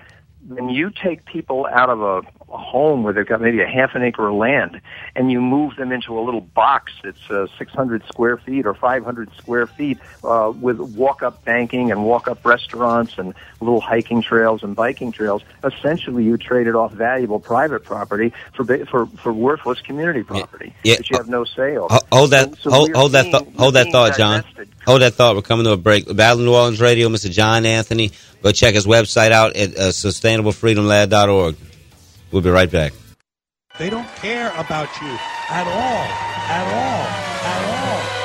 [0.48, 2.22] When you take people out of a,
[2.54, 4.82] a home where they've got maybe a half an acre of land
[5.16, 9.30] and you move them into a little box that's uh, 600 square feet or 500
[9.38, 15.12] square feet uh, with walk-up banking and walk-up restaurants and little hiking trails and biking
[15.12, 20.96] trails, essentially you traded off valuable private property for for, for worthless community property Yeah.
[20.98, 21.94] that you have no say over.
[21.94, 24.44] Ho- Hold that, So- so hold, we're that, thought, hold that thought, John.
[24.86, 25.36] Hold that thought.
[25.36, 26.14] We're coming to a break.
[26.16, 27.30] Battle New Orleans Radio, Mr.
[27.32, 28.12] John Anthony.
[28.42, 31.56] Go check his website out at uh, sustainablefreedomlab.org.
[32.32, 32.94] We'll be right back.
[33.78, 35.12] They don't care about you
[35.50, 36.04] at all.
[36.48, 37.04] At all.
[37.44, 38.22] At all.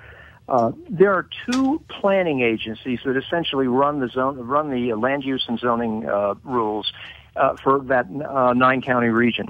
[0.50, 5.46] uh, there are two planning agencies that essentially run the zone, run the land use
[5.48, 6.92] and zoning uh, rules,
[7.36, 9.48] uh, for that uh, nine county region.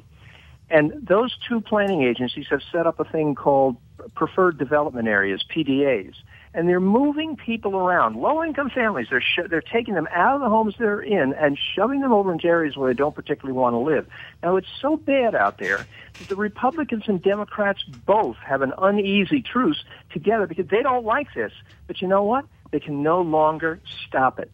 [0.71, 3.77] And those two planning agencies have set up a thing called
[4.14, 6.14] preferred development areas, PDAs.
[6.55, 9.09] And they're moving people around, low income families.
[9.11, 12.33] They're sh- they're taking them out of the homes they're in and shoving them over
[12.33, 14.09] into areas where they don't particularly want to live.
[14.43, 15.87] Now it's so bad out there
[16.19, 21.33] that the Republicans and Democrats both have an uneasy truce together because they don't like
[21.35, 21.53] this.
[21.87, 22.47] But you know what?
[22.71, 24.51] They can no longer stop it.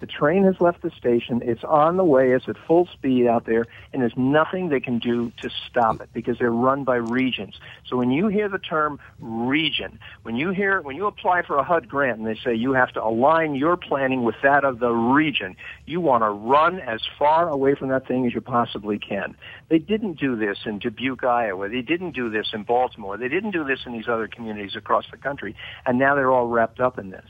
[0.00, 1.42] The train has left the station.
[1.44, 2.32] It's on the way.
[2.32, 6.08] It's at full speed out there, and there's nothing they can do to stop it
[6.12, 7.58] because they're run by regions.
[7.86, 11.64] So when you hear the term region, when you hear when you apply for a
[11.64, 14.90] HUD grant and they say you have to align your planning with that of the
[14.90, 19.36] region, you want to run as far away from that thing as you possibly can.
[19.68, 21.68] They didn't do this in Dubuque, Iowa.
[21.68, 23.16] They didn't do this in Baltimore.
[23.16, 26.46] They didn't do this in these other communities across the country, and now they're all
[26.46, 27.26] wrapped up in this.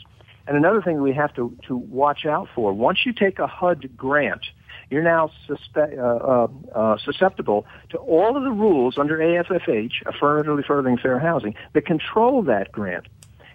[0.48, 3.94] And another thing we have to, to watch out for, once you take a HUD
[3.94, 4.46] grant,
[4.88, 10.62] you're now suspe- uh, uh, uh, susceptible to all of the rules under AFFH, Affirmatively
[10.66, 13.08] Furthering Fair Housing, that control that grant.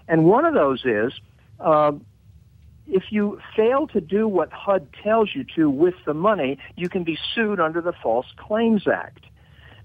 [0.07, 1.13] And one of those is
[1.59, 1.93] uh,
[2.85, 7.03] if you fail to do what HUD tells you to with the money, you can
[7.03, 9.25] be sued under the False Claims Act.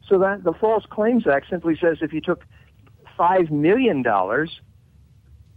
[0.07, 2.45] So that the False Claims Act simply says if you took
[3.19, 4.05] $5 million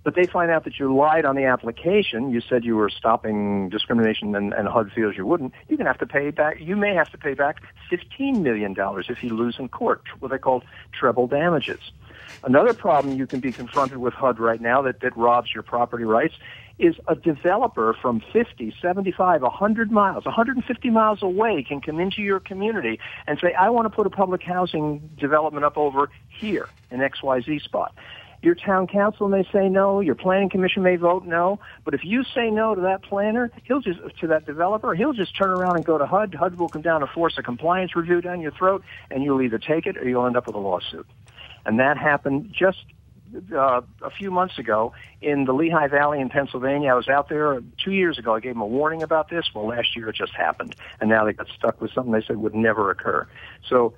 [0.04, 2.32] but they find out that you lied on the application.
[2.32, 5.54] You said you were stopping discrimination, and, and HUD feels you wouldn't.
[5.68, 6.60] You're going to have to pay back.
[6.60, 10.32] You may have to pay back fifteen million dollars if you lose in court, what
[10.32, 11.80] they call treble damages.
[12.44, 16.06] Another problem you can be confronted with HUD right now that, that robs your property
[16.06, 16.34] rights
[16.80, 22.40] is a developer from 50, 75, 100 miles, 150 miles away can come into your
[22.40, 27.00] community and say, I want to put a public housing development up over here in
[27.00, 27.94] XYZ spot.
[28.42, 30.00] Your town council may say no.
[30.00, 31.60] Your planning commission may vote no.
[31.86, 35.38] But if you say no to that planner, he'll just to that developer, he'll just
[35.38, 36.34] turn around and go to HUD.
[36.34, 39.60] HUD will come down and force a compliance review down your throat, and you'll either
[39.60, 41.06] take it or you'll end up with a lawsuit.
[41.66, 42.84] And that happened just
[43.56, 46.92] uh, a few months ago in the Lehigh Valley in Pennsylvania.
[46.92, 48.36] I was out there two years ago.
[48.36, 49.50] I gave them a warning about this.
[49.54, 52.38] Well, last year it just happened, and now they got stuck with something they said
[52.38, 53.28] would never occur.
[53.68, 53.94] So,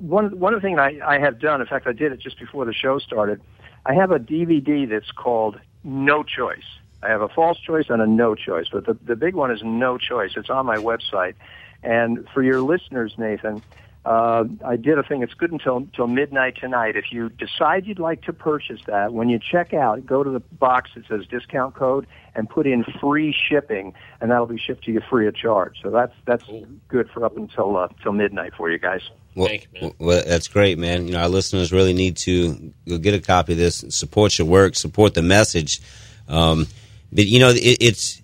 [0.00, 2.38] one one of the things I, I have done, in fact, I did it just
[2.38, 3.40] before the show started.
[3.84, 6.64] I have a DVD that's called No Choice.
[7.02, 9.62] I have a false choice and a no choice, but the, the big one is
[9.62, 10.32] no choice.
[10.36, 11.34] It's on my website.
[11.82, 13.62] And for your listeners, Nathan,
[14.06, 15.24] uh, I did a thing.
[15.24, 16.94] It's good until until midnight tonight.
[16.94, 20.38] If you decide you'd like to purchase that, when you check out, go to the
[20.38, 24.92] box that says discount code and put in free shipping, and that'll be shipped to
[24.92, 25.78] you free of charge.
[25.82, 26.44] So that's that's
[26.86, 29.00] good for up until uh, till midnight for you guys.
[29.34, 29.58] Well,
[29.98, 31.08] well, that's great, man.
[31.08, 34.46] You know, our listeners really need to go get a copy of this, support your
[34.46, 35.80] work, support the message.
[36.28, 36.68] Um,
[37.12, 38.22] but you know, it, it's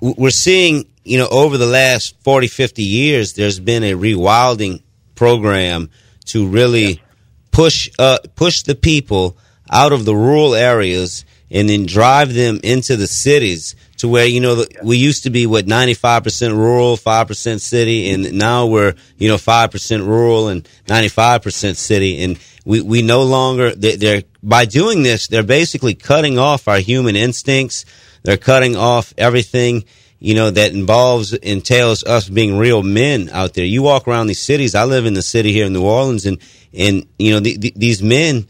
[0.00, 4.82] we're seeing, you know, over the last 40, 50 years, there's been a rewilding
[5.16, 5.90] program
[6.26, 7.02] to really
[7.50, 9.36] push uh, push the people
[9.70, 14.40] out of the rural areas and then drive them into the cities to where you
[14.40, 19.36] know we used to be what 95% rural 5% city and now we're you know
[19.36, 22.22] 5% rural and 95% city.
[22.22, 26.78] And we, we no longer they're, they're by doing this they're basically cutting off our
[26.78, 27.84] human instincts.
[28.22, 29.84] They're cutting off everything
[30.18, 34.42] you know that involves entails us being real men out there you walk around these
[34.42, 36.38] cities i live in the city here in new orleans and
[36.72, 38.46] and you know the, the, these men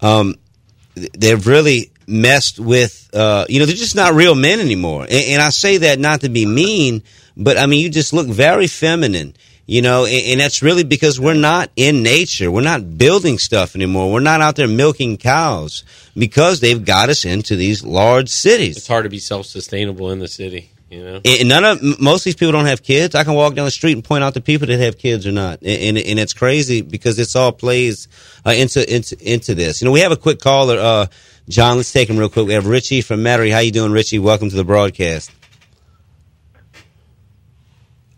[0.00, 0.34] um
[0.94, 5.02] they've really messed with, uh, you know, they're just not real men anymore.
[5.02, 7.02] And, and, I say that not to be mean,
[7.36, 9.34] but I mean, you just look very feminine,
[9.66, 12.50] you know, and, and, that's really because we're not in nature.
[12.50, 14.12] We're not building stuff anymore.
[14.12, 15.84] We're not out there milking cows
[16.16, 18.76] because they've got us into these large cities.
[18.76, 20.70] It's hard to be self sustainable in the city.
[20.90, 21.20] You know?
[21.24, 23.14] And none of most of these people don't have kids.
[23.14, 25.30] I can walk down the street and point out the people that have kids or
[25.30, 28.08] not, and and, and it's crazy because it's all plays
[28.44, 29.80] uh, into into into this.
[29.80, 30.78] You know, we have a quick caller.
[30.78, 31.06] Uh,
[31.48, 32.48] John, let's take him real quick.
[32.48, 33.52] We have Richie from Metairie.
[33.52, 34.18] How you doing, Richie?
[34.18, 35.30] Welcome to the broadcast.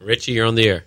[0.00, 0.84] Richie, you're on the air.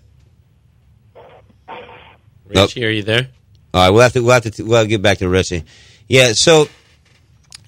[2.47, 2.87] Richie, nope.
[2.87, 3.27] are you there?
[3.75, 5.65] All right, we'll have to we'll have to we'll get back to Richie.
[6.07, 6.67] Yeah, so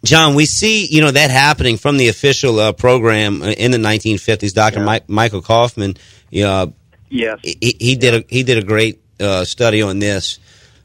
[0.08, 4.54] John, we see you know that happening from the official uh, program in the 1950s.
[4.54, 4.84] Dr.
[4.84, 5.00] Yeah.
[5.08, 5.98] Michael Coffman,
[6.30, 6.74] you know,
[7.10, 10.40] yes, he, he did a he did a great uh, study on this.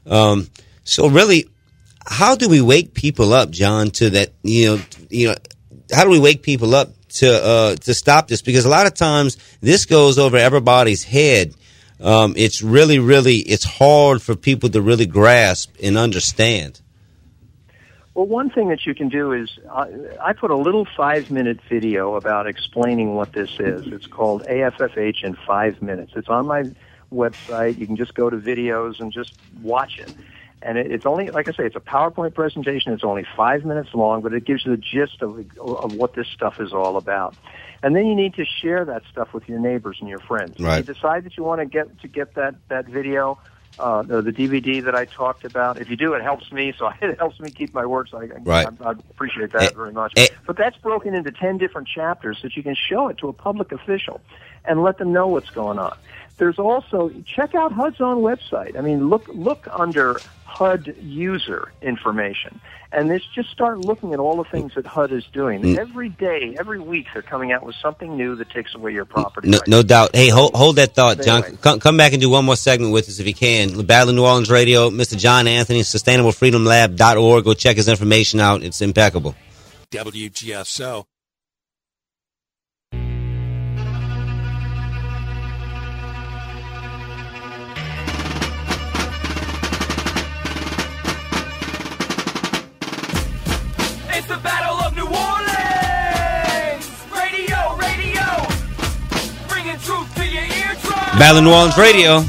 [0.05, 0.49] Um,
[0.83, 1.47] so really,
[2.05, 4.33] how do we wake people up, John, to that?
[4.43, 5.35] You know, you know,
[5.93, 8.41] how do we wake people up to uh, to stop this?
[8.41, 11.53] Because a lot of times this goes over everybody's head.
[12.01, 16.81] Um, it's really, really, it's hard for people to really grasp and understand.
[18.15, 19.87] Well, one thing that you can do is uh,
[20.21, 23.87] I put a little five minute video about explaining what this is.
[23.87, 26.13] It's called AFFH in five minutes.
[26.15, 26.65] It's on my
[27.11, 27.79] website.
[27.79, 30.13] You can just go to videos and just watch it.
[30.61, 32.93] And it, it's only, like I say, it's a PowerPoint presentation.
[32.93, 36.27] It's only five minutes long, but it gives you the gist of, of what this
[36.27, 37.35] stuff is all about.
[37.81, 40.59] And then you need to share that stuff with your neighbors and your friends.
[40.59, 40.79] Right.
[40.79, 43.39] If you decide that you want to get to get that that video,
[43.79, 45.79] uh, the, the DVD that I talked about.
[45.81, 46.73] If you do, it helps me.
[46.77, 48.09] So it helps me keep my work.
[48.09, 48.67] So I, Right.
[48.81, 50.13] I, I appreciate that very much.
[50.45, 53.71] but that's broken into ten different chapters that you can show it to a public
[53.71, 54.21] official
[54.65, 55.97] and let them know what's going on.
[56.37, 58.77] There's also check out HUD's own website.
[58.77, 62.59] I mean, look look under HUD user information,
[62.91, 65.61] and this just start looking at all the things that HUD is doing.
[65.61, 65.77] Mm.
[65.77, 69.49] Every day, every week, they're coming out with something new that takes away your property.
[69.49, 70.15] No, no doubt.
[70.15, 71.43] Hey, hold, hold that thought, But John.
[71.43, 71.57] anyway.
[71.61, 73.83] Come, come back and do one more segment with us if you can.
[73.85, 75.17] Battle of New Orleans Radio, Mr.
[75.17, 77.43] John Anthony, SustainableFreedomLab.org.
[77.43, 78.63] Go check his information out.
[78.63, 79.35] It's impeccable.
[79.91, 81.05] WGSO.
[101.23, 102.19] Battle of New Orleans Radio.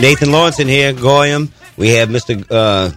[0.00, 1.52] Nathan Laurenson here, Goyam.
[1.76, 2.44] We have Mr.
[2.50, 2.90] Uh,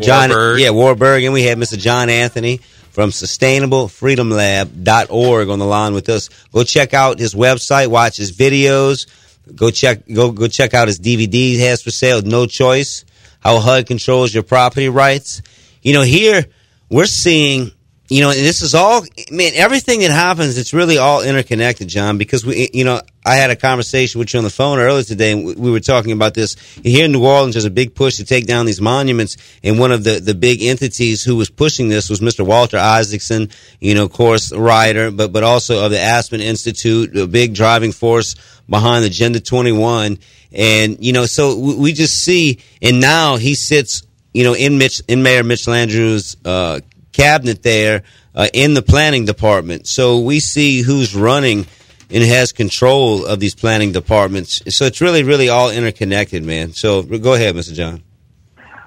[0.00, 0.58] John, Warburg.
[0.58, 1.78] yeah, Warburg, and we have Mr.
[1.78, 2.56] John Anthony
[2.90, 6.30] from SustainableFreedomLab.org on the line with us.
[6.52, 9.06] Go check out his website, watch his videos.
[9.54, 12.20] Go check, go go check out his DVD he has for sale.
[12.20, 13.04] No choice.
[13.38, 15.42] How HUD controls your property rights.
[15.80, 16.44] You know, here
[16.88, 17.70] we're seeing,
[18.10, 22.18] you know, and this is all, man, everything that happens, it's really all interconnected, John,
[22.18, 25.30] because we, you know, I had a conversation with you on the phone earlier today,
[25.30, 26.56] and we- we were talking about this.
[26.82, 29.92] Here in New Orleans, there's a big push to take down these monuments, and one
[29.92, 32.44] of the, the big entities who was pushing this was Mr.
[32.44, 33.48] Walter Isaacson,
[33.78, 37.92] you know, of course, writer, but, but also of the Aspen Institute, a big driving
[37.92, 38.34] force
[38.68, 40.18] behind Agenda 21.
[40.52, 44.02] And, you know, so we we just see, and now he sits
[44.32, 46.78] you know, in Mitch, in Mayor Mitch Landrieu's uh,
[47.12, 48.02] cabinet there
[48.34, 49.86] uh, in the planning department.
[49.86, 51.66] So we see who's running
[52.10, 54.62] and has control of these planning departments.
[54.74, 56.72] So it's really, really all interconnected, man.
[56.72, 57.72] So go ahead, Mr.
[57.72, 58.02] John.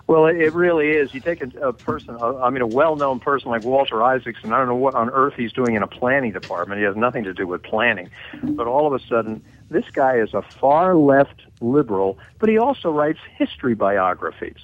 [0.06, 1.14] Well, it, really is.
[1.14, 4.52] You take a, a person, a, I mean, a well-known person like Walter Isaacson.
[4.52, 6.80] I don't know what on earth he's doing in a planning department.
[6.80, 8.10] He has nothing to do with planning.
[8.44, 12.92] But all of a sudden, this guy is a far left liberal, but he also
[12.92, 14.58] writes history biographies.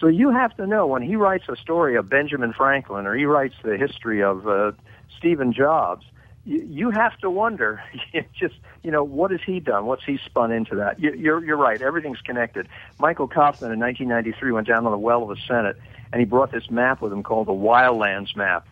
[0.00, 3.24] So you have to know when he writes a story of Benjamin Franklin or he
[3.24, 4.72] writes the history of uh,
[5.16, 6.04] Stephen Jobs,
[6.44, 7.82] you, you have to wonder,
[8.38, 9.86] just you know, what has he done?
[9.86, 11.00] What's he spun into that?
[11.00, 11.80] You, you're you're right.
[11.80, 12.68] Everything's connected.
[12.98, 15.76] Michael Coffman in 1993 went down to the well of the Senate
[16.12, 18.68] and he brought this map with him called the Wildlands map,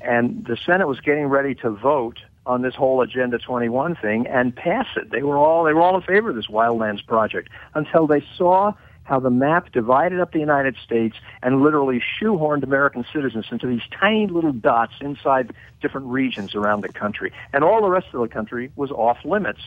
[0.00, 4.54] and the Senate was getting ready to vote on this whole Agenda 21 thing and
[4.54, 5.10] pass it.
[5.10, 8.72] They were all they were all in favor of this Wildlands project until they saw
[9.06, 13.82] how the map divided up the United States and literally shoehorned American citizens into these
[13.98, 17.32] tiny little dots inside different regions around the country.
[17.52, 19.60] And all the rest of the country was off limits.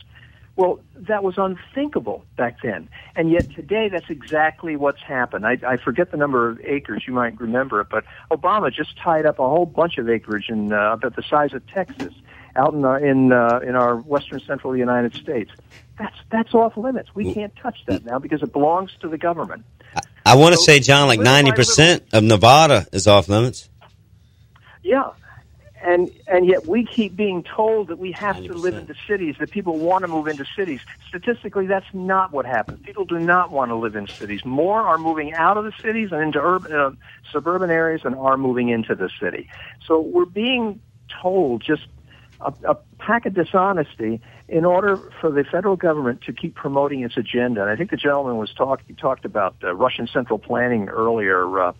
[0.56, 2.88] Well, that was unthinkable back then.
[3.16, 5.46] And yet today, that's exactly what's happened.
[5.46, 9.24] I, I forget the number of acres, you might remember it, but Obama just tied
[9.24, 12.12] up a whole bunch of acreage in uh, about the size of Texas
[12.56, 15.50] out in, our, in, uh, in our western central United States.
[15.98, 17.14] That's, that's off limits.
[17.14, 19.64] We can't touch that now because it belongs to the government.
[20.24, 23.68] I want to say, John, like 90% of Nevada is off limits.
[24.82, 25.10] Yeah.
[25.82, 29.50] And and yet we keep being told that we have to live into cities, that
[29.50, 30.80] people want to move into cities.
[31.08, 32.84] Statistically, that's not what happens.
[32.84, 34.44] People do not want to live in cities.
[34.44, 36.90] More are moving out of the cities and into urban, uh,
[37.32, 39.48] suburban areas and are moving into the city.
[39.86, 40.80] So we're being
[41.22, 41.86] told just
[42.40, 47.16] a, a pack of dishonesty in order for the federal government to keep promoting its
[47.16, 47.62] agenda.
[47.62, 51.60] And I think the gentleman was talk, he talked about uh, Russian central planning earlier
[51.60, 51.72] uh,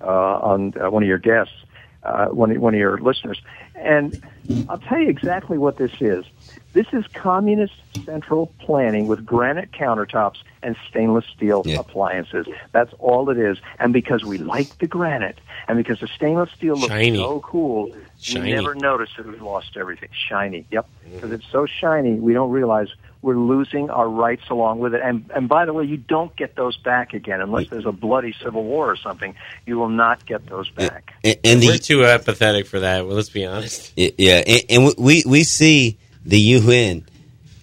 [0.00, 1.54] uh, on uh, one of your guests,
[2.02, 3.40] uh, one, one of your listeners.
[3.74, 4.22] And
[4.68, 6.24] I'll tell you exactly what this is.
[6.72, 7.72] This is communist
[8.04, 12.46] central planning with granite countertops and stainless steel appliances.
[12.72, 13.56] That's all it is.
[13.78, 17.16] And because we like the granite, and because the stainless steel looks Shiny.
[17.16, 18.50] so cool, Shiny.
[18.50, 20.08] we never notice that we've lost everything.
[20.28, 20.88] Shiny, yep.
[21.12, 22.88] Because it's so shiny, we don't realize
[23.22, 25.02] we're losing our rights along with it.
[25.02, 28.34] And and by the way, you don't get those back again unless there's a bloody
[28.42, 29.34] civil war or something.
[29.66, 31.14] You will not get those back.
[31.24, 33.06] And, and the, We're too apathetic for that.
[33.06, 33.92] Well, let's be honest.
[34.18, 37.04] Yeah, and, and we we see the UN,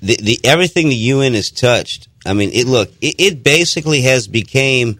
[0.01, 2.08] the, the everything the UN has touched.
[2.26, 4.99] I mean, it look, it, it basically has became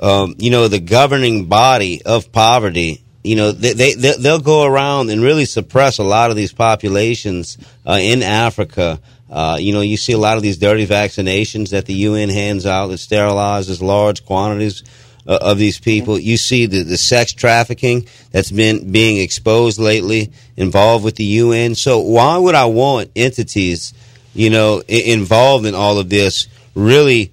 [0.00, 4.64] um, you know, the governing body of poverty, you know, they, they, they- they'll go
[4.64, 7.56] around and really suppress a lot of these populations
[7.86, 9.00] uh, in Africa.
[9.30, 12.66] Uh, you know, you see a lot of these dirty vaccinations that the UN hands
[12.66, 14.82] out that sterilizes large quantities
[15.26, 16.18] uh, of these people.
[16.18, 21.74] You see the, the sex trafficking that's been being exposed lately, involved with the UN.
[21.76, 23.94] So why would I want entities,
[24.34, 27.32] you know, I- involved in all of this, really,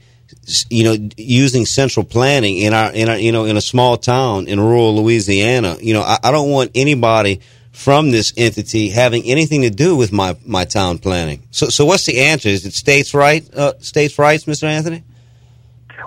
[0.70, 4.48] you know, using central planning in our, in our, you know, in a small town
[4.48, 5.78] in rural Louisiana?
[5.80, 7.42] You know, I, I don't want anybody
[7.72, 11.44] from this entity having anything to do with my, my town planning.
[11.52, 12.50] So, so what's the answer?
[12.50, 14.64] Is it states' right, uh, states' rights, Mr.
[14.64, 15.04] Anthony?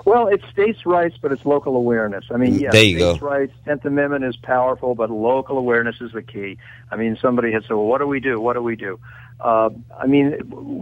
[0.05, 2.25] Well, it's states' rights, but it's local awareness.
[2.29, 3.25] I mean, yeah, There you states' go.
[3.27, 6.57] rights, Tenth Amendment is powerful, but local awareness is the key.
[6.91, 8.39] I mean, somebody had said, "Well, what do we do?
[8.41, 8.99] What do we do?"
[9.43, 9.69] Uh,
[9.99, 10.37] I mean,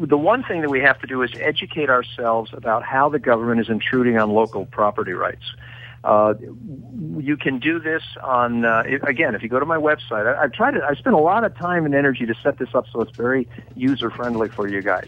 [0.08, 3.60] the one thing that we have to do is educate ourselves about how the government
[3.60, 5.44] is intruding on local property rights.
[6.04, 6.36] Uh,
[7.18, 10.26] you can do this on uh, again if you go to my website.
[10.26, 10.84] I, I've tried to.
[10.84, 13.48] I spent a lot of time and energy to set this up so it's very
[13.76, 15.08] user friendly for you guys.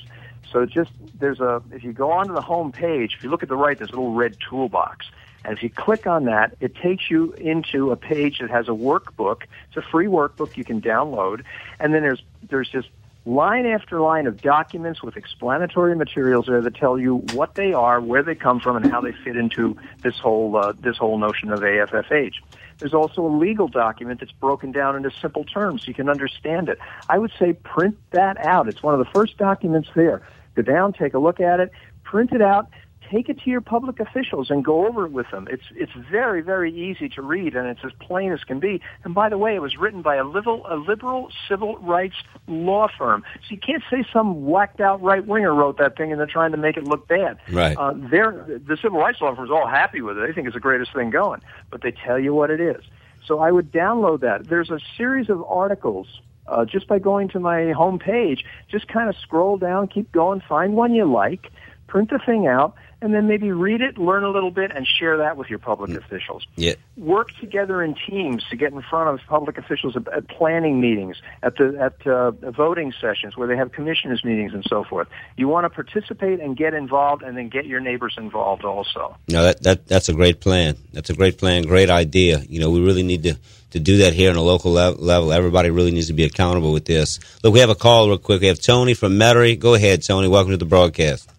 [0.51, 3.49] So just there's a if you go onto the home page, if you look at
[3.49, 5.07] the right, there's a little red toolbox.
[5.45, 8.71] And if you click on that, it takes you into a page that has a
[8.71, 9.41] workbook.
[9.67, 11.43] It's a free workbook you can download.
[11.79, 12.89] And then there's there's just
[13.25, 18.01] line after line of documents with explanatory materials there that tell you what they are,
[18.01, 21.51] where they come from, and how they fit into this whole uh, this whole notion
[21.51, 22.33] of AFFH.
[22.79, 26.69] There's also a legal document that's broken down into simple terms so you can understand
[26.69, 26.79] it.
[27.07, 28.67] I would say print that out.
[28.67, 30.21] It's one of the first documents there.
[30.55, 31.71] Go down, take a look at it,
[32.03, 32.69] print it out,
[33.09, 35.47] take it to your public officials and go over it with them.
[35.49, 38.81] It's it's very very easy to read and it's as plain as can be.
[39.03, 42.15] And by the way, it was written by a liberal a liberal civil rights
[42.47, 43.23] law firm.
[43.41, 46.51] So you can't say some whacked out right winger wrote that thing and they're trying
[46.51, 47.37] to make it look bad.
[47.51, 47.77] Right.
[47.77, 50.27] Uh, they're the civil rights law firm is all happy with it.
[50.27, 52.83] They think it's the greatest thing going, but they tell you what it is.
[53.25, 54.47] So I would download that.
[54.47, 56.07] There's a series of articles
[56.47, 58.45] uh, just by going to my home page.
[58.69, 61.51] Just kind of scroll down, keep going, find one you like,
[61.93, 62.73] print the thing out,
[63.03, 65.91] and then maybe read it, learn a little bit, and share that with your public
[65.91, 66.73] officials Yeah.
[66.97, 71.17] work together in teams to get in front of public officials at, at planning meetings,
[71.43, 75.07] at the at uh, voting sessions where they have commissioners meetings and so forth.
[75.37, 79.15] You want to participate and get involved, and then get your neighbors involved also.
[79.27, 80.75] No, that, that that's a great plan.
[80.93, 82.39] That's a great plan, great idea.
[82.49, 83.37] You know, we really need to,
[83.71, 85.31] to do that here on a local lev- level.
[85.31, 87.19] Everybody really needs to be accountable with this.
[87.43, 88.41] Look, we have a call real quick.
[88.41, 89.59] We have Tony from Metairie.
[89.59, 90.27] Go ahead, Tony.
[90.27, 91.29] Welcome to the broadcast.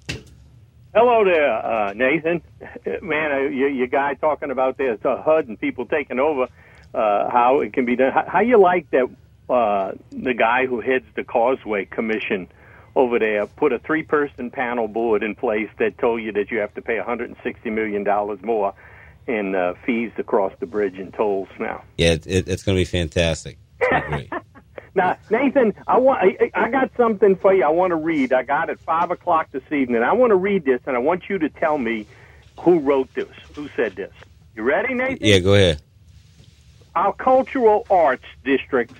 [0.94, 2.40] Hello there, uh, Nathan.
[3.02, 6.44] Man, uh, you, you guy talking about this uh, HUD and people taking over,
[6.94, 8.12] uh, how it can be done.
[8.12, 9.10] How, how you like that
[9.50, 12.46] uh, the guy who heads the Causeway Commission
[12.94, 16.72] over there put a three-person panel board in place that told you that you have
[16.74, 18.72] to pay 160 million dollars more
[19.26, 21.82] in uh, fees to cross the bridge and tolls now.
[21.98, 23.58] Yeah, it, it, it's going to be fantastic.
[24.94, 27.64] Now, Nathan, I want I, I got something for you.
[27.64, 28.32] I want to read.
[28.32, 30.02] I got it five o'clock this evening.
[30.02, 32.06] I want to read this, and I want you to tell me
[32.60, 34.12] who wrote this, who said this.
[34.54, 35.18] You ready, Nathan?
[35.20, 35.82] Yeah, go ahead.
[36.94, 38.94] Our cultural arts districts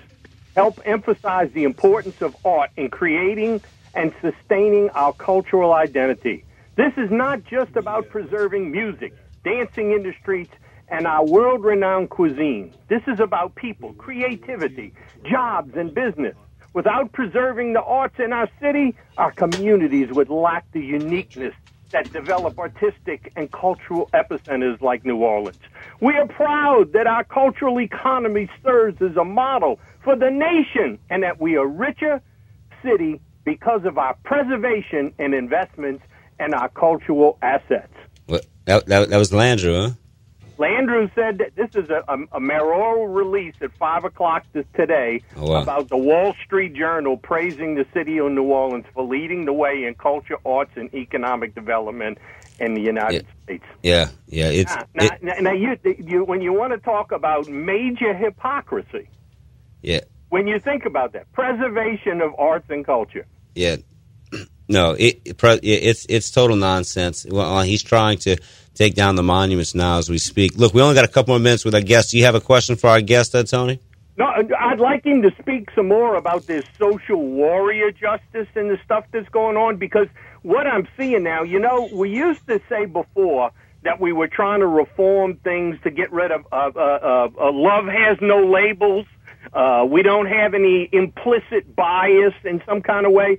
[0.53, 3.61] help emphasize the importance of art in creating
[3.93, 6.43] and sustaining our cultural identity.
[6.75, 9.13] This is not just about preserving music,
[9.45, 10.53] dancing in the streets,
[10.89, 12.73] and our world renowned cuisine.
[12.87, 16.35] This is about people, creativity, jobs, and business.
[16.73, 21.53] Without preserving the arts in our city, our communities would lack the uniqueness
[21.91, 25.57] that develop artistic and cultural epicenters like New Orleans.
[26.01, 31.23] We are proud that our cultural economy serves as a model for the nation and
[31.23, 32.21] that we are a richer
[32.83, 36.03] city because of our preservation and investments
[36.39, 37.93] and our cultural assets.
[38.25, 39.93] What, that, that, that was Landrieu, huh?
[40.57, 45.21] Landrieu said that this is a, a, a mayoral release at 5 o'clock this, today
[45.35, 45.61] Oh, wow.
[45.61, 49.83] about the Wall Street Journal praising the city of New Orleans for leading the way
[49.85, 52.17] in culture, arts, and economic development
[52.59, 53.65] in the United States.
[53.83, 54.49] Yeah, yeah.
[54.49, 59.09] It's now, it, now, now you, you, when you want to talk about major hypocrisy,
[59.81, 63.77] yeah, when you think about that, preservation of arts and culture, yeah.
[64.67, 67.23] No, it, it it's it's total nonsense.
[67.29, 68.35] Well, uh, he's trying to
[68.75, 70.57] take down the monuments now as we speak.
[70.57, 72.11] Look, we only got a couple more minutes with our guest.
[72.11, 73.79] Do you have a question for our guest, uh, Tony?
[74.17, 78.77] No, I'd like him to speak some more about this social warrior justice and the
[78.85, 80.07] stuff that's going on because
[80.41, 83.51] what I'm seeing now, you know, we used to say before
[83.83, 87.87] that we were trying to reform things to get rid of uh, uh, uh, love
[87.87, 89.05] has no labels.
[89.53, 93.37] Uh, we don't have any implicit bias in some kind of way.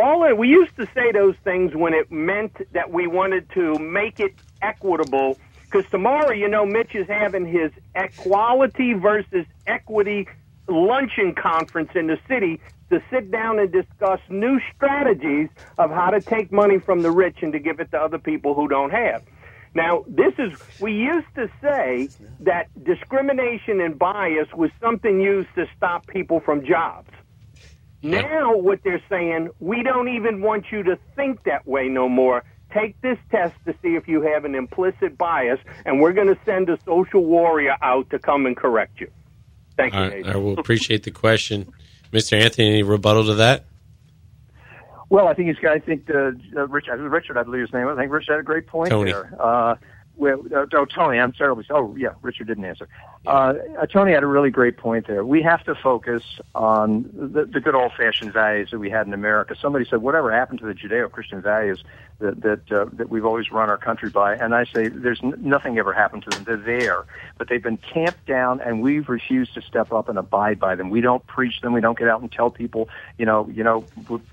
[0.00, 4.20] All we used to say those things when it meant that we wanted to make
[4.20, 4.32] it
[4.62, 10.28] equitable Because tomorrow, you know, Mitch is having his equality versus equity
[10.68, 16.20] luncheon conference in the city to sit down and discuss new strategies of how to
[16.20, 19.24] take money from the rich and to give it to other people who don't have.
[19.74, 22.08] Now, this is, we used to say
[22.40, 27.10] that discrimination and bias was something used to stop people from jobs.
[28.02, 32.44] Now, what they're saying, we don't even want you to think that way no more.
[32.72, 36.38] Take this test to see if you have an implicit bias, and we're going to
[36.44, 39.10] send a social warrior out to come and correct you.
[39.76, 41.72] Thank you, All right, I will appreciate the question.
[42.12, 42.40] Mr.
[42.40, 43.64] Anthony, any rebuttal to that?
[45.10, 45.72] Well, I think he's got.
[45.72, 47.86] I think uh, uh, Richard, Richard, I believe his name.
[47.86, 47.96] was.
[47.96, 49.12] I think Richard had a great point Tony.
[49.12, 49.32] there.
[49.40, 49.76] Uh,
[50.16, 51.64] well, uh, oh, Tony, I'm terribly.
[51.70, 52.88] Oh, yeah, Richard didn't answer.
[53.26, 53.54] Uh,
[53.92, 55.24] Tony had a really great point there.
[55.24, 56.22] We have to focus
[56.54, 59.54] on the, the good old-fashioned values that we had in America.
[59.60, 61.82] Somebody said, "Whatever happened to the Judeo-Christian values
[62.20, 65.34] that that uh, that we've always run our country by?" And I say, "There's n-
[65.40, 66.44] nothing ever happened to them.
[66.44, 67.04] They're there,
[67.36, 70.88] but they've been tamped down, and we've refused to step up and abide by them.
[70.88, 71.72] We don't preach them.
[71.72, 72.88] We don't get out and tell people,
[73.18, 73.86] you know, you know,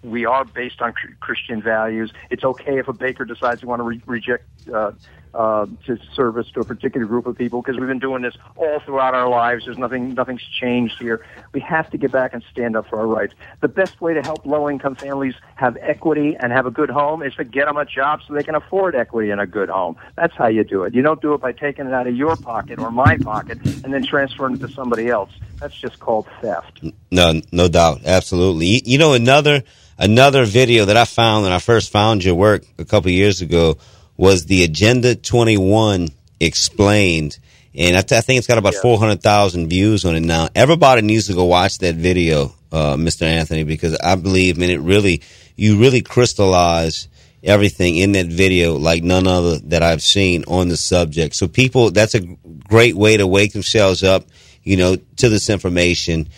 [0.04, 2.14] we are based on cr- Christian values.
[2.30, 4.92] It's okay if a baker decides to want to re- reject." Uh,
[5.36, 8.74] uh, to service to a particular group of people because we've been doing this all
[8.80, 9.65] throughout our lives.
[9.65, 11.26] There's nothing, nothing's changed here.
[11.53, 13.34] We have to get back and stand up for our rights.
[13.61, 17.36] The best way to help low-income families have equity and have a good home is
[17.36, 19.95] to get them a job so they can afford equity and a good home.
[20.15, 20.93] That's how you do it.
[20.93, 23.93] You don't do it by taking it out of your pocket or my pocket and
[23.93, 25.32] then transferring it to somebody else.
[25.59, 26.84] That's just called theft.
[27.11, 28.67] No, no doubt, absolutely.
[28.67, 29.63] You, you know, another
[29.97, 33.78] another video that I found when I first found your work a couple years ago
[34.17, 36.09] was the Agenda 21
[36.39, 37.39] explained,
[37.78, 40.47] and I, th- I think it's got about four hundred thousand views on it now.
[40.55, 43.23] Everybody needs to go watch that video, uh, Mr.
[43.23, 45.21] Anthony, because I believe, man, it really
[45.55, 47.07] you really crystallize
[47.43, 51.36] everything in that video like none other that I've seen on the subject.
[51.36, 52.21] So people, that's a
[52.67, 54.26] great way to wake themselves up,
[54.63, 56.30] you know, to this information.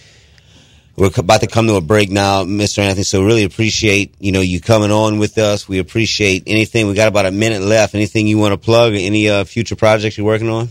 [0.98, 2.80] We're about to come to a break now, Mr.
[2.80, 3.04] Anthony.
[3.04, 5.68] So really appreciate, you know, you coming on with us.
[5.68, 6.88] We appreciate anything.
[6.88, 7.94] We got about a minute left.
[7.94, 8.94] Anything you want to plug?
[8.94, 10.70] Any uh, future projects you're working on?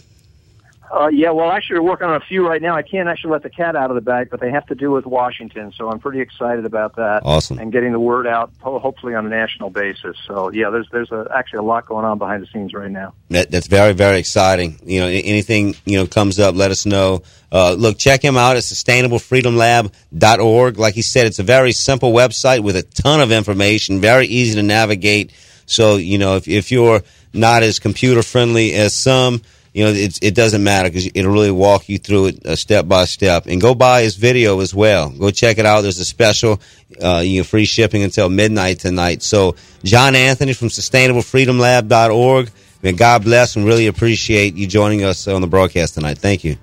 [0.91, 2.77] Uh, yeah, well, actually, we're working on a few right now.
[2.77, 4.91] I can't actually let the cat out of the bag, but they have to do
[4.91, 7.23] with Washington, so I'm pretty excited about that.
[7.25, 7.59] Awesome.
[7.59, 10.17] And getting the word out, hopefully on a national basis.
[10.27, 13.15] So, yeah, there's there's a, actually a lot going on behind the scenes right now.
[13.31, 14.79] That, that's very, very exciting.
[14.85, 17.23] You know, anything, you know, comes up, let us know.
[17.51, 20.79] Uh, look, check him out at sustainablefreedomlab.org.
[20.79, 24.55] Like he said, it's a very simple website with a ton of information, very easy
[24.55, 25.33] to navigate.
[25.67, 29.43] So, you know, if, if you're not as computer friendly as some,
[29.77, 32.89] you know, it's, it doesn't matter because it'll really walk you through it uh, step
[32.89, 33.45] by step.
[33.45, 35.11] And go buy his video as well.
[35.11, 35.83] Go check it out.
[35.83, 36.63] There's a special,
[36.99, 39.23] uh, you know, free shipping until midnight tonight.
[39.23, 39.55] So,
[39.85, 42.51] John Anthony from sustainablefreedomlab.org.
[42.83, 46.17] Man, God bless and really appreciate you joining us on the broadcast tonight.
[46.17, 46.57] Thank you.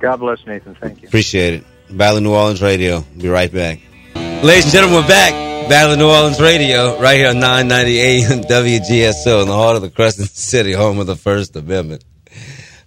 [0.00, 0.74] God bless Nathan.
[0.74, 1.06] Thank you.
[1.06, 1.64] Appreciate it.
[1.88, 3.02] Battle of New Orleans Radio.
[3.16, 3.78] Be right back.
[4.16, 5.57] Ladies and gentlemen, we're back.
[5.68, 9.82] Battle of New Orleans Radio, right here on 990 AM WGSO in the heart of
[9.82, 12.04] the Crescent City, home of the First Amendment.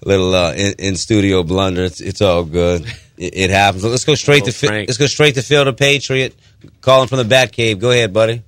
[0.04, 1.84] Little uh, in, in studio blunder.
[1.84, 2.88] It's, it's all good.
[3.18, 3.84] It, it happens.
[3.84, 6.36] Let's go straight to Phil- let's go straight to Phil the Patriot,
[6.82, 7.80] calling from the Bat Cave.
[7.80, 8.42] Go ahead, buddy.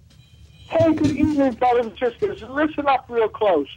[0.67, 2.41] Hey, good evening, brothers and sisters.
[2.49, 3.67] Listen up real close.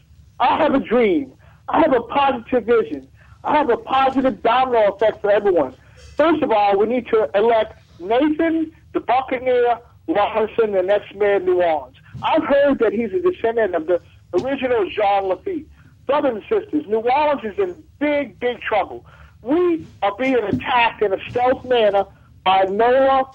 [0.41, 1.35] I have a dream.
[1.69, 3.09] I have a positive vision.
[3.45, 5.75] I have a positive domino effect for everyone.
[6.17, 11.63] First of all, we need to elect Nathan, the Buccaneer, The next mayor of New
[11.63, 11.97] Orleans.
[12.23, 14.01] I've heard that he's a descendant of the
[14.35, 15.67] original Jean Lafitte.
[16.07, 19.05] Brothers and sisters, New Orleans is in big, big trouble.
[19.43, 22.05] We are being attacked in a stealth manner
[22.45, 23.31] by NOLA,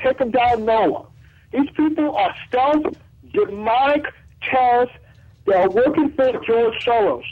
[0.00, 1.06] take them down NOLA.
[1.52, 2.96] These people are stealth,
[3.32, 4.06] demonic
[4.42, 4.96] terrorists.
[5.46, 7.24] They are working for George Soros.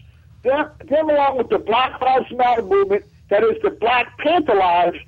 [0.43, 4.99] They're, they're along with the Black Lives Matter movement, that is the Black Panther Lives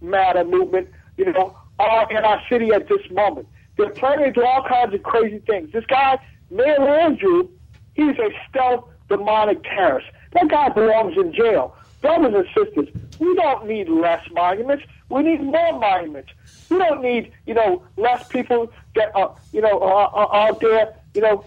[0.00, 3.48] Matter movement, you know, are in our city at this moment.
[3.76, 5.72] They're planning to do all kinds of crazy things.
[5.72, 6.18] This guy,
[6.50, 7.48] Mayor Landrieu,
[7.94, 10.08] he's a stealth demonic terrorist.
[10.32, 11.74] That guy belongs in jail.
[12.00, 14.84] Brothers and sisters, we don't need less monuments.
[15.08, 16.30] We need more monuments.
[16.68, 20.94] We don't need, you know, less people that are, you know, are, are out there,
[21.14, 21.44] you know,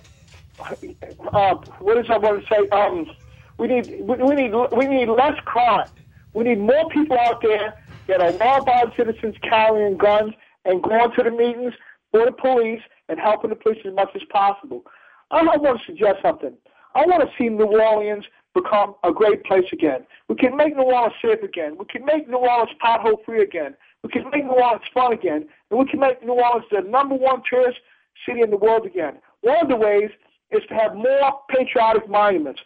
[0.60, 2.70] uh, what is I want to say?
[2.70, 3.10] Um,
[3.58, 5.88] we need, we, we need, we need less crime.
[6.34, 7.81] We need more people out there
[8.12, 10.34] that are law-abiding citizens carrying guns
[10.66, 11.74] and going to the meetings
[12.12, 14.84] for the police and helping the police as much as possible.
[15.32, 16.54] I want to suggest something.
[16.94, 20.06] I want to see New Orleans become a great place again.
[20.28, 21.78] We can make New Orleans safe again.
[21.80, 23.76] We can make New Orleans pothole free again.
[24.04, 25.48] We can make New Orleans fun again.
[25.70, 27.80] And we can make New Orleans the number one tourist
[28.26, 29.16] city in the world again.
[29.40, 30.10] One of the ways
[30.52, 32.62] is to have more patriotic monuments.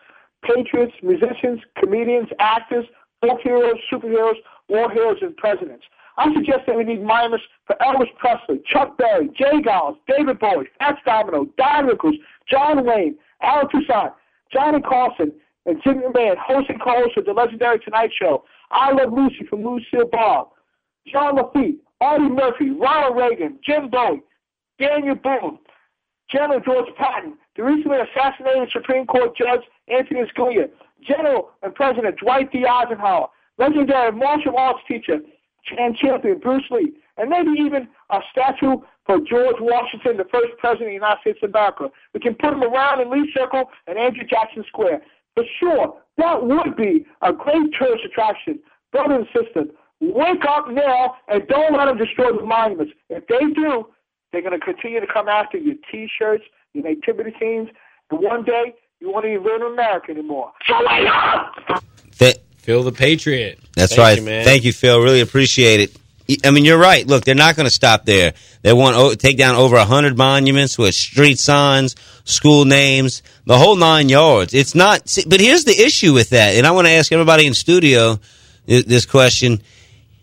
[0.46, 2.86] patriots, musicians, comedians, actors,
[3.22, 4.36] folk heroes, superheroes,
[4.70, 5.86] war heroes, and presidents.
[6.18, 9.61] I suggest that we need monuments for Elvis Presley, Chuck Berry, J.
[9.61, 12.16] Geils, David Bowie, Fats Domino, Don Rickles,
[12.49, 14.13] John Wayne, Allen Toussaint,
[14.51, 15.34] Johnny Carson,
[15.66, 18.43] and Jimmy McMahon, host and co-host the legendary Tonight Show.
[18.72, 20.53] I Love Lucy from Lucille Ball,
[21.11, 24.22] John Lafitte, Audie Murphy, Ronald Reagan, Jim Bowie,
[24.80, 25.59] Daniel Boone,
[26.30, 30.70] General George Patton, the recently assassinated Supreme Court Judge Anthony Scalia,
[31.07, 32.66] General and President Dwight D.
[32.66, 33.28] Eisenhower,
[33.58, 35.20] legendary martial arts teacher
[35.78, 40.88] and champion Bruce Lee, and maybe even a statue for George Washington, the first president
[40.88, 41.89] of the United States of America.
[42.14, 45.01] We can put him around in Lee Circle and Andrew Jackson Square.
[45.36, 48.60] For sure, that would be a great tourist attraction.
[48.91, 49.68] Brothers and sisters,
[49.99, 52.93] wake up now and don't let them destroy the monuments.
[53.10, 53.88] If they do,
[54.32, 56.43] they're going to continue to come after your T-shirts,
[56.74, 57.70] your nativity scenes,
[58.12, 60.51] and one day you won't even live in America anymore.
[60.68, 61.84] So wake up!
[62.18, 63.59] Th- Phil the Patriot.
[63.76, 64.18] That's Thank right.
[64.18, 64.43] you, man.
[64.43, 64.99] Thank you, Phil.
[64.99, 65.95] Really appreciate it.
[66.43, 67.05] I mean, you're right.
[67.05, 68.34] Look, they're not going to stop there.
[68.63, 73.55] They want to take down over a hundred monuments with street signs, school names, the
[73.55, 74.55] whole nine yards.
[74.55, 75.07] It's not.
[75.07, 78.20] see, But here's the issue with that, and I want to ask everybody in studio
[78.66, 79.61] this question.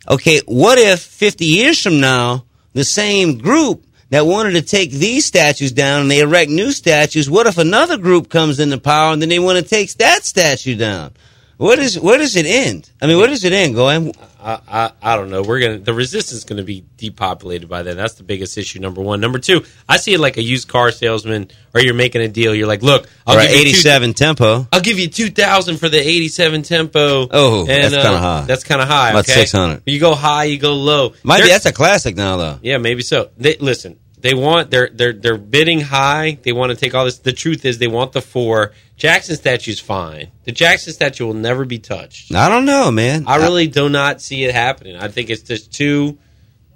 [0.08, 5.26] Okay, what if 50 years from now, the same group that wanted to take these
[5.26, 9.22] statues down and they erect new statues, what if another group comes into power and
[9.22, 11.12] then they want to take that statue down?
[11.56, 12.90] What is where does it end?
[13.00, 14.14] I mean, where does it end, going?
[14.40, 15.42] I, I I don't know.
[15.42, 17.96] We're gonna the resistance is gonna be depopulated by then.
[17.96, 18.80] That's the biggest issue.
[18.80, 19.20] Number one.
[19.20, 19.64] Number two.
[19.88, 22.54] I see it like a used car salesman, or you're making a deal.
[22.54, 24.66] You're like, look, I'll Or give 87 tempo.
[24.72, 27.28] I'll give you two thousand for the eighty-seven tempo.
[27.30, 28.44] Oh, and, that's uh, kinda high.
[28.46, 29.10] That's kind of high.
[29.10, 29.40] About okay?
[29.40, 29.82] 600.
[29.86, 31.14] You go high, you go low.
[31.22, 32.58] Might be that's a classic now, though.
[32.62, 33.30] yeah, maybe so.
[33.38, 36.38] They, listen, they want they're they're they're bidding high.
[36.42, 37.18] They want to take all this.
[37.18, 38.72] The truth is, they want the four.
[39.02, 40.28] Jackson statue's fine.
[40.44, 42.32] The Jackson statue will never be touched.
[42.32, 43.24] I don't know, man.
[43.26, 44.94] I really do not see it happening.
[44.94, 46.18] I think it's just too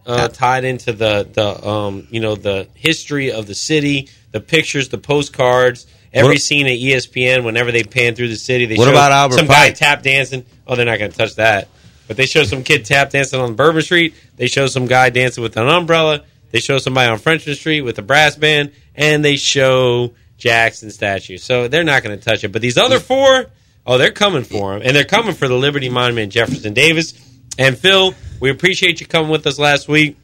[0.04, 4.88] uh, tied into the the um you know the history of the city, the pictures,
[4.88, 5.86] the postcards.
[6.12, 9.12] Every What- scene at ESPN, whenever they pan through the city, they What show about
[9.12, 9.56] Albert some Pike?
[9.56, 10.44] guy tap dancing.
[10.66, 11.68] Oh, they're not going to touch that.
[12.08, 14.14] But they show some kid tap dancing on Bourbon Street.
[14.36, 16.22] They show some guy dancing with an umbrella.
[16.50, 21.38] They show somebody on Frenchmen Street with a brass band, and they show Jackson statue.
[21.38, 22.48] So they're not going to touch it.
[22.48, 23.46] But these other four,
[23.86, 27.14] oh, they're coming for him, and they're coming for the Liberty Monument Jefferson Davis.
[27.58, 30.18] And Phil, we appreciate you coming with us last week.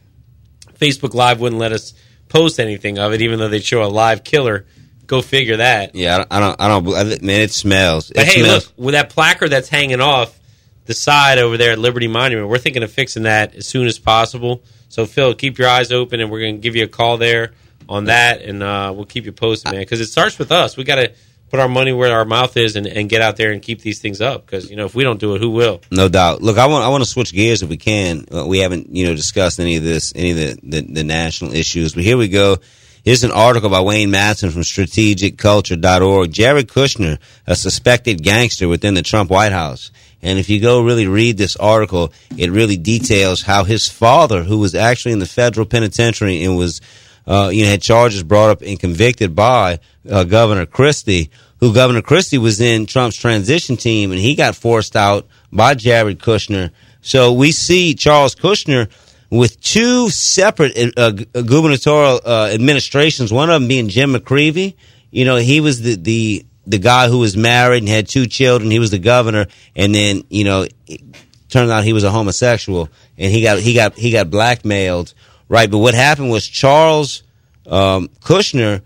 [0.77, 1.93] Facebook Live wouldn't let us
[2.29, 4.65] post anything of it, even though they'd show a live killer.
[5.05, 5.95] Go figure that.
[5.95, 6.61] Yeah, I don't.
[6.61, 6.87] I don't.
[6.89, 8.09] I don't I, man, it smells.
[8.09, 8.67] But it hey, smells.
[8.67, 10.39] look, with that placard that's hanging off
[10.85, 13.99] the side over there at Liberty Monument, we're thinking of fixing that as soon as
[13.99, 14.63] possible.
[14.89, 17.53] So, Phil, keep your eyes open, and we're going to give you a call there
[17.89, 19.81] on that, and uh, we'll keep you posted, man.
[19.81, 20.77] Because it starts with us.
[20.77, 21.13] We got to
[21.49, 23.99] put our money where our mouth is, and, and get out there and keep these
[23.99, 24.45] things up.
[24.45, 25.81] Because you know, if we don't do it, who will?
[25.91, 26.41] No doubt.
[26.41, 28.25] Look, I want I want to switch gears if we can.
[28.33, 31.53] Uh, we haven't you know discussed any of this, any of the, the the national
[31.53, 32.57] issues, but here we go.
[33.03, 36.31] Here's an article by Wayne Madsen from strategicculture.org.
[36.31, 39.91] Jared Kushner, a suspected gangster within the Trump White House.
[40.21, 44.57] And if you go really read this article, it really details how his father, who
[44.57, 46.79] was actually in the federal penitentiary and was,
[47.25, 52.01] uh, you know, had charges brought up and convicted by uh, Governor Christie, who Governor
[52.01, 56.71] Christie was in Trump's transition team, and he got forced out by Jared Kushner.
[57.01, 58.89] So we see Charles Kushner
[59.29, 63.31] with two separate uh, gubernatorial uh, administrations.
[63.33, 64.75] One of them being Jim McGreevey.
[65.11, 68.71] You know, he was the the the guy who was married and had two children.
[68.71, 71.01] He was the governor, and then you know, it
[71.49, 75.13] turned out he was a homosexual, and he got he got he got blackmailed.
[75.49, 77.23] Right, but what happened was Charles
[77.67, 78.81] um, Kushner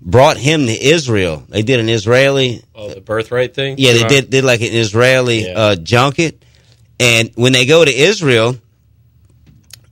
[0.00, 1.44] brought him to Israel.
[1.48, 3.76] They did an Israeli Oh, the birthright thing.
[3.78, 5.52] yeah, they did did like an Israeli Yeah.
[5.58, 6.42] uh, junket,
[7.00, 8.56] and when they go to Israel,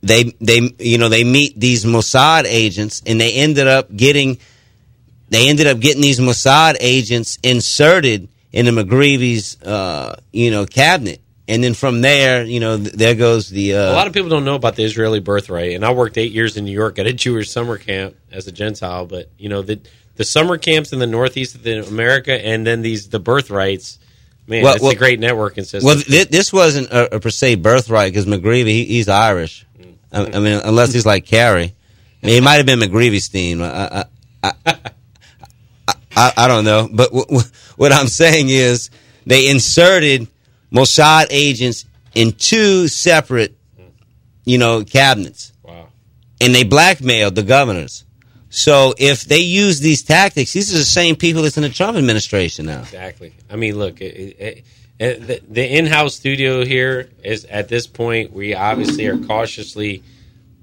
[0.01, 4.37] they they you know they meet these Mossad agents, and they ended up getting
[5.29, 11.63] they ended up getting these Mossad agents inserted into McGreevey's uh, you know cabinet, and
[11.63, 14.45] then from there, you know, th- there goes the uh, a lot of people don't
[14.45, 17.13] know about the Israeli birthright, and I worked eight years in New York at a
[17.13, 19.05] Jewish summer camp as a Gentile.
[19.05, 19.79] But you know the
[20.15, 23.99] the summer camps in the Northeast of the America, and then these the birthrights.
[24.49, 25.83] Man, Well- it's well- a great networking system.
[25.83, 29.65] Well, th- this wasn't a, a per se birthright because McGreevey he, he's Irish.
[30.11, 31.73] I, I mean, unless he's like Carrie,
[32.23, 33.61] I mean, he might have been McGreevey's team.
[33.61, 34.05] I, I,
[34.43, 38.89] I, I, I, I don't know, but w- w- what I'm saying is
[39.25, 40.27] they inserted
[40.77, 43.57] Mossad agents in two separate,
[44.45, 45.53] you know, cabinets.
[45.63, 45.87] Wow.
[46.39, 48.05] And they blackmailed the governors.
[48.49, 51.97] So if they use these tactics, these are the same people that's in the Trump
[51.97, 52.79] administration now.
[52.79, 53.33] Exactly.
[53.49, 54.65] I mean, look, it, it,
[54.99, 60.03] it, the, the in-house studio here is at this point we obviously are cautiously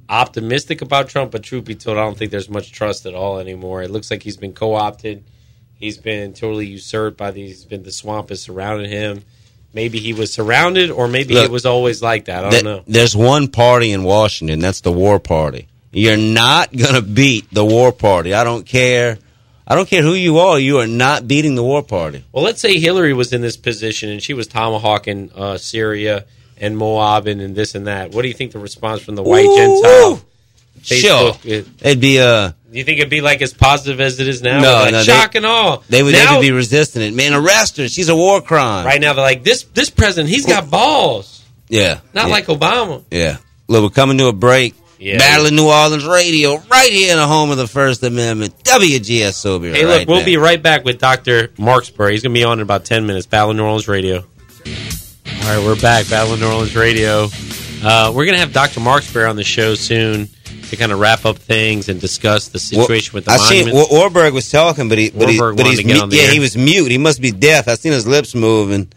[0.09, 3.39] optimistic about Trump, but truth be told, I don't think there's much trust at all
[3.39, 3.83] anymore.
[3.83, 5.25] It looks like he's been co-opted.
[5.75, 7.65] He's been totally usurped by these.
[7.65, 9.25] Been the swamp has surrounded him.
[9.75, 12.39] Maybe he was surrounded, or maybe Look, it was always like that.
[12.39, 12.83] I don't Th- know.
[12.87, 14.61] There's one party in Washington.
[14.61, 15.67] That's the War Party.
[15.91, 18.35] You're not going to beat the War Party.
[18.35, 19.19] I don't care.
[19.67, 20.59] I don't care who you are.
[20.59, 22.25] You are not beating the War Party.
[22.33, 26.25] Well, let's say Hillary was in this position and she was tomahawking uh, Syria
[26.59, 28.13] and MOAB and, and this and that.
[28.13, 30.27] What do you think the response from the white Ooh, Gentile?
[30.85, 31.33] Sure.
[31.33, 34.29] Facebook, it- It'd be uh Do you think it'd be like as positive as it
[34.29, 34.61] is now?
[34.61, 35.79] No, Like, no, they- shock and awe.
[35.89, 37.15] they would, they now, would be resisting it.
[37.15, 37.89] Man, arrest her.
[37.89, 38.85] She's a war crime.
[38.85, 39.13] right now.
[39.15, 39.63] They're like this.
[39.75, 41.43] This president, he's got balls.
[41.69, 42.01] Yeah.
[42.13, 42.33] Not yeah.
[42.33, 43.03] like Obama.
[43.11, 43.39] Yeah.
[43.69, 44.75] Look, we're coming to a break.
[44.99, 45.19] Yeah.
[45.19, 48.55] Battling New Orleans Radio, right here in the home of the First Amendment.
[48.65, 50.27] WGS will Hey, right look, we'll back.
[50.27, 51.51] be right back with Dr.
[51.59, 52.13] Marksbury.
[52.13, 53.27] He's going to be on in about 10 minutes.
[53.27, 54.19] Battle of New Orleans Radio.
[54.21, 56.09] All right, we're back.
[56.09, 57.29] Battle of New Orleans Radio.
[57.83, 58.81] Uh, we're going to have Dr.
[58.81, 60.29] Marksbury on the show soon
[60.75, 63.89] to kind of wrap up things and discuss the situation with the I seen monument.
[63.91, 66.33] Wa- Warburg was talking, but he, but, he, but he's mu- yeah, air.
[66.33, 66.91] he was mute.
[66.91, 67.69] He must be deaf.
[67.69, 68.93] I seen his lips moving.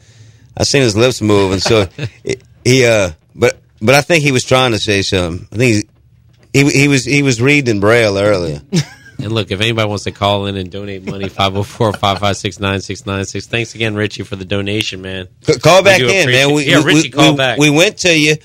[0.58, 1.60] I seen his lips moving.
[1.60, 1.86] So
[2.24, 5.48] he- he, uh, but but I think he was trying to say something.
[5.52, 5.90] I think
[6.54, 8.62] he he, he was he was reading braille earlier.
[9.20, 13.48] And look, if anybody wants to call in and donate money, 504 556 9696.
[13.48, 15.28] Thanks again, Richie, for the donation, man.
[15.64, 16.54] Call back in, man.
[16.54, 17.58] We, yeah, we, Richie, we, call we- back.
[17.58, 18.36] we went to you,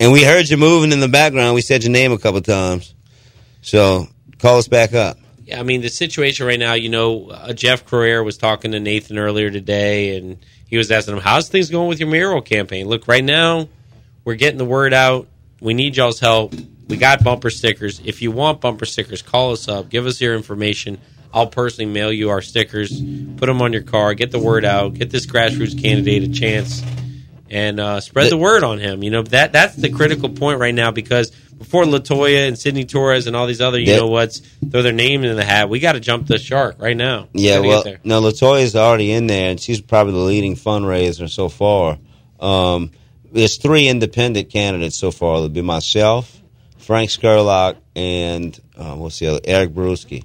[0.00, 1.54] and we heard you moving in the background.
[1.54, 2.94] We said your name a couple times.
[3.62, 4.06] So
[4.38, 5.18] call us back up.
[5.44, 6.74] Yeah, I mean the situation right now.
[6.74, 11.14] You know, uh, Jeff Crouere was talking to Nathan earlier today, and he was asking
[11.14, 13.68] him, "How's things going with your mural campaign?" Look, right now
[14.24, 15.26] we're getting the word out.
[15.60, 16.54] We need y'all's help.
[16.86, 18.00] We got bumper stickers.
[18.04, 19.88] If you want bumper stickers, call us up.
[19.88, 20.98] Give us your information.
[21.32, 23.00] I'll personally mail you our stickers.
[23.36, 24.14] Put them on your car.
[24.14, 24.94] Get the word out.
[24.94, 26.82] Get this grassroots candidate a chance,
[27.50, 29.02] and uh, spread the word on him.
[29.02, 33.26] You know that that's the critical point right now because before LaToya and Sidney Torres
[33.26, 33.96] and all these other you Yeah.
[33.98, 34.38] know what's
[34.70, 37.28] throw their name in the hat, we got to jump the shark right now.
[37.32, 41.98] Yeah, well, no, LaToya's already in there, and she's probably the leading fundraiser so far.
[42.38, 42.92] Um,
[43.32, 45.36] there's three independent candidates so far.
[45.36, 46.40] It'll be myself,
[46.78, 49.40] Frank Scurlock, and uh, what's the other?
[49.44, 50.24] Eric Brewski.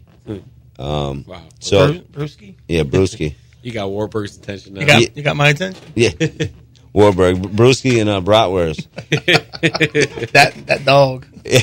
[0.79, 1.41] Um, wow.
[1.59, 2.55] So, Bru- Brewski?
[2.67, 3.35] Yeah, Brewski.
[3.61, 4.81] you got Warburg's attention now.
[4.81, 5.83] You got, you got my attention?
[5.95, 6.09] yeah,
[6.93, 8.87] Warburg, Brewski, and uh, Bratwurst.
[10.31, 11.25] that that dog.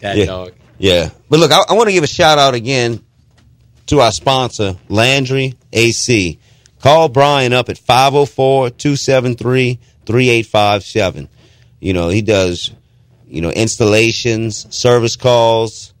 [0.00, 0.26] That yeah.
[0.26, 0.52] dog.
[0.78, 1.10] Yeah.
[1.28, 3.04] But look, I, I want to give a shout out again
[3.86, 6.38] to our sponsor, Landry AC.
[6.80, 11.28] Call Brian up at 504 273 3857.
[11.80, 12.70] You know, he does,
[13.26, 15.92] you know, installations, service calls,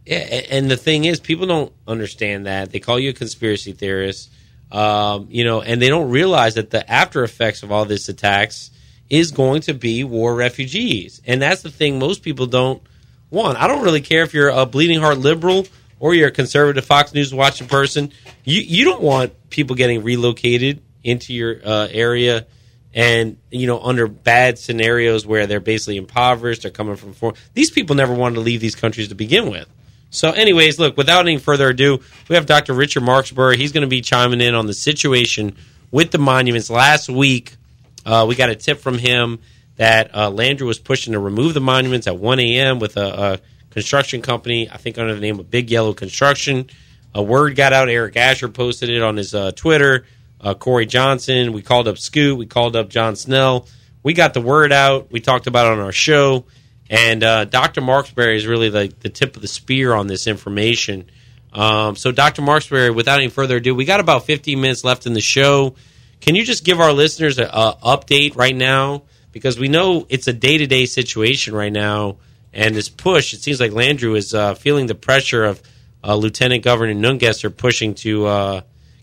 [0.05, 2.71] Yeah, and the thing is, people don't understand that.
[2.71, 4.31] They call you a conspiracy theorist,
[4.71, 8.71] um, you know, and they don't realize that the after effects of all these attacks
[9.09, 12.83] is going to be war refugees, and that's the thing most people don't
[13.31, 13.59] want.
[13.59, 15.67] I don't really care if you're a bleeding heart liberal
[16.01, 18.11] or you're a conservative Fox News watching person.
[18.45, 22.47] You you don't want people getting relocated into your uh, area
[22.95, 27.37] and you know under bad scenarios where they're basically impoverished, they're coming from foreign.
[27.55, 29.69] These people never wanted to leave these countries to begin with.
[30.11, 32.75] So, anyways, look, without any further ado, we have Dr.
[32.75, 33.57] Richard Marksbury.
[33.57, 35.57] He's going to be chiming in on the situation
[35.91, 36.69] with the monuments.
[36.69, 37.57] Last week,
[38.05, 39.39] uh, we got a tip from him
[39.77, 42.79] that uh, Landrieu was pushing to remove the monuments at 1 a.m.
[42.79, 43.39] with a, a
[43.71, 46.69] construction company, I think under the name of Big Yellow Construction.
[47.15, 47.89] A word got out.
[47.89, 50.05] Eric Asher posted it on his uh, Twitter.
[50.43, 51.53] Uh, Corey Johnson.
[51.53, 52.37] We called up Scoot.
[52.37, 53.67] We called up John Snell.
[54.03, 55.13] We got the word out.
[55.13, 56.45] We talked about it on our show.
[56.91, 57.81] And uh, Dr.
[57.81, 61.11] Marksbury is really the, the tip of the spear on this information.
[61.53, 62.43] Um, so, Dr.
[62.43, 65.75] Marksbury, without any further ado, we got about 15 minutes left in the show.
[66.21, 69.03] Can you just give our listeners an update right now?
[69.33, 72.19] Because we know it's a day to day situation right now.
[72.53, 75.63] And this push, it seems like Landrieu is uh, feeling the pressure of
[76.05, 78.61] uh, Lieutenant Governor Nungesser pushing to uh,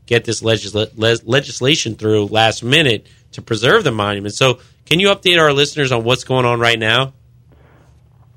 [0.10, 4.34] get this legisla- le- legislation through last minute to preserve the monument.
[4.34, 7.14] So, can you update our listeners on what's going on right now?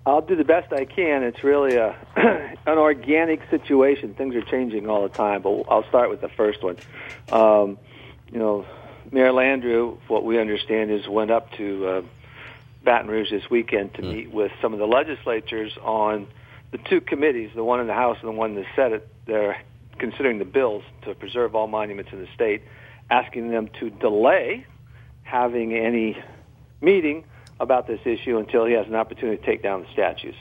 [0.04, 1.22] I'll do the best I can.
[1.22, 1.96] It's really a
[2.66, 4.14] an organic situation.
[4.14, 6.76] Things are changing all the time, but I'll start with the first one.
[7.30, 7.78] Um,
[8.30, 8.66] you know,
[9.10, 12.02] Mayor Landrieu, what we understand is went up to uh,
[12.84, 16.26] Baton Rouge this weekend to meet with some of the legislatures on
[16.72, 19.08] the two committees, the one in the House and the one in the Senate.
[19.24, 19.62] They're
[19.98, 22.62] considering the bills to preserve all monuments in the state,
[23.10, 24.66] asking them to delay
[25.22, 26.22] having any
[26.80, 27.24] meeting
[27.58, 30.34] about this issue until he has an opportunity to take down the statues.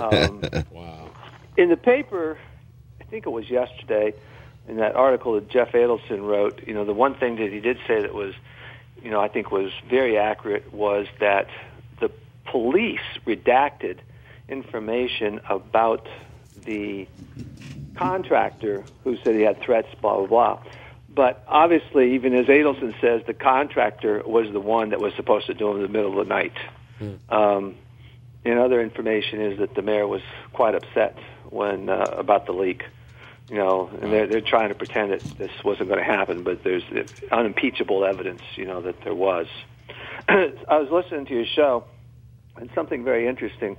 [0.00, 1.10] Um, wow.
[1.56, 2.38] In the paper,
[3.00, 4.14] I think it was yesterday,
[4.68, 7.78] in that article that Jeff Adelson wrote, you know, the one thing that he did
[7.86, 8.34] say that was,
[9.02, 11.48] you know, I think was very accurate was that
[12.00, 12.10] the
[12.46, 13.98] police redacted
[14.48, 16.08] information about
[16.64, 17.06] the
[17.96, 20.62] contractor who said he had threats, blah, blah, blah.
[21.14, 25.54] But obviously, even as Adelson says, the contractor was the one that was supposed to
[25.54, 26.56] do it in the middle of the night.
[27.28, 27.76] Um,
[28.44, 31.18] and other information is that the mayor was quite upset
[31.50, 32.84] when uh, about the leak.
[33.50, 36.64] You know, and they're they're trying to pretend that this wasn't going to happen, but
[36.64, 36.84] there's
[37.30, 39.46] unimpeachable evidence, you know, that there was.
[40.28, 41.84] I was listening to your show,
[42.56, 43.76] and something very interesting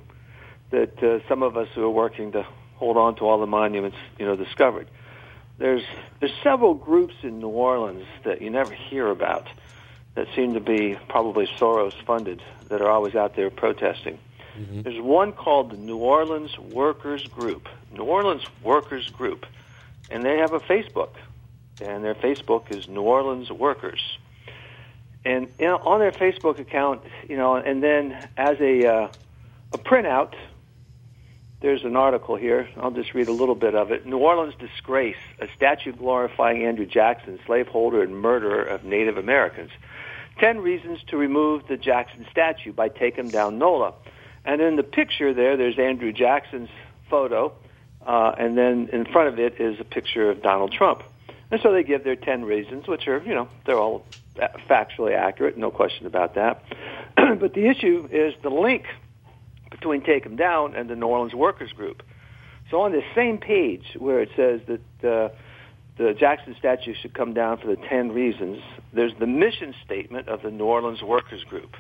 [0.70, 2.46] that uh, some of us who are working to
[2.84, 4.90] hold on to all the monuments, you know, discovered.
[5.58, 5.84] There's
[6.20, 9.48] there's several groups in New Orleans that you never hear about
[10.16, 14.20] that seem to be probably Soros funded that are always out there protesting.
[14.84, 17.70] There's one called the New Orleans Workers Group.
[17.94, 19.46] New Orleans Workers Group.
[20.12, 21.14] And they have a Facebook.
[21.82, 24.18] And their Facebook is New Orleans Workers.
[25.24, 29.08] And you know, on their Facebook account, you know, and then as a uh,
[29.72, 30.34] a printout,
[31.64, 32.68] there's an article here.
[32.76, 34.06] I'll just read a little bit of it.
[34.06, 39.72] New Orleans disgrace: a statue glorifying Andrew Jackson, slaveholder and murderer of Native Americans.
[40.40, 43.94] Ten reasons to remove the Jackson statue by take him down NOLA.
[44.44, 46.70] And in the picture there, there's Andrew Jackson's
[47.10, 47.54] photo,
[48.06, 51.02] uh, and then in front of it is a picture of Donald Trump.
[51.50, 54.06] And so they give their 10 reasons, which are, you know, they're all
[54.70, 56.62] factually accurate, no question about that.
[57.16, 58.84] but the issue is the link
[59.84, 62.04] between Take 'em Down and the New Orleans Workers Group.
[62.72, 65.30] So on this same page where it says that uh,
[65.98, 70.42] the Jackson statue should come down for the 10 reasons, there's the mission statement of
[70.42, 71.76] the New Orleans Workers Group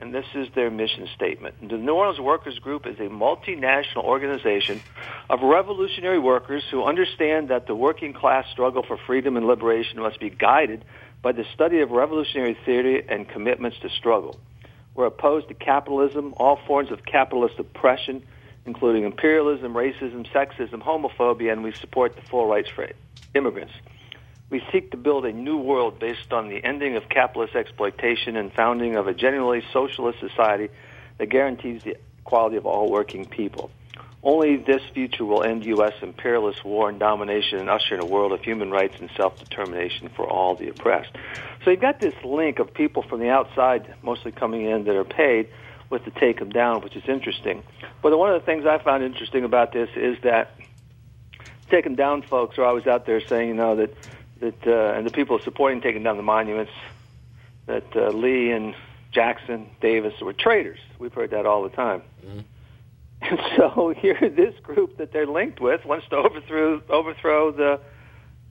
[0.00, 1.56] and this is their mission statement.
[1.68, 4.80] The New Orleans Workers Group is a multinational organization
[5.28, 10.20] of revolutionary workers who understand that the working class struggle for freedom and liberation must
[10.20, 10.84] be guided
[11.20, 14.38] by the study of revolutionary theory and commitments to struggle.
[14.98, 18.20] We're opposed to capitalism, all forms of capitalist oppression,
[18.66, 22.88] including imperialism, racism, sexism, homophobia, and we support the full rights for
[23.32, 23.72] immigrants.
[24.50, 28.52] We seek to build a new world based on the ending of capitalist exploitation and
[28.52, 30.68] founding of a genuinely socialist society
[31.18, 33.70] that guarantees the equality of all working people.
[34.22, 35.94] Only this future will end U.S.
[36.02, 40.28] imperialist war and domination and usher in a world of human rights and self-determination for
[40.28, 41.12] all the oppressed.
[41.64, 45.04] So you've got this link of people from the outside, mostly coming in, that are
[45.04, 45.48] paid
[45.88, 47.62] with the take them down, which is interesting.
[48.02, 50.52] But one of the things I found interesting about this is that
[51.70, 53.94] take them down folks are always out there saying, you know, that
[54.40, 56.72] that uh, and the people supporting taking down the monuments
[57.66, 58.74] that uh, Lee and
[59.10, 60.78] Jackson Davis were traitors.
[60.98, 62.02] We've heard that all the time.
[62.24, 62.40] Mm-hmm.
[63.20, 67.80] And so here, this group that they're linked with wants to overthrow overthrow the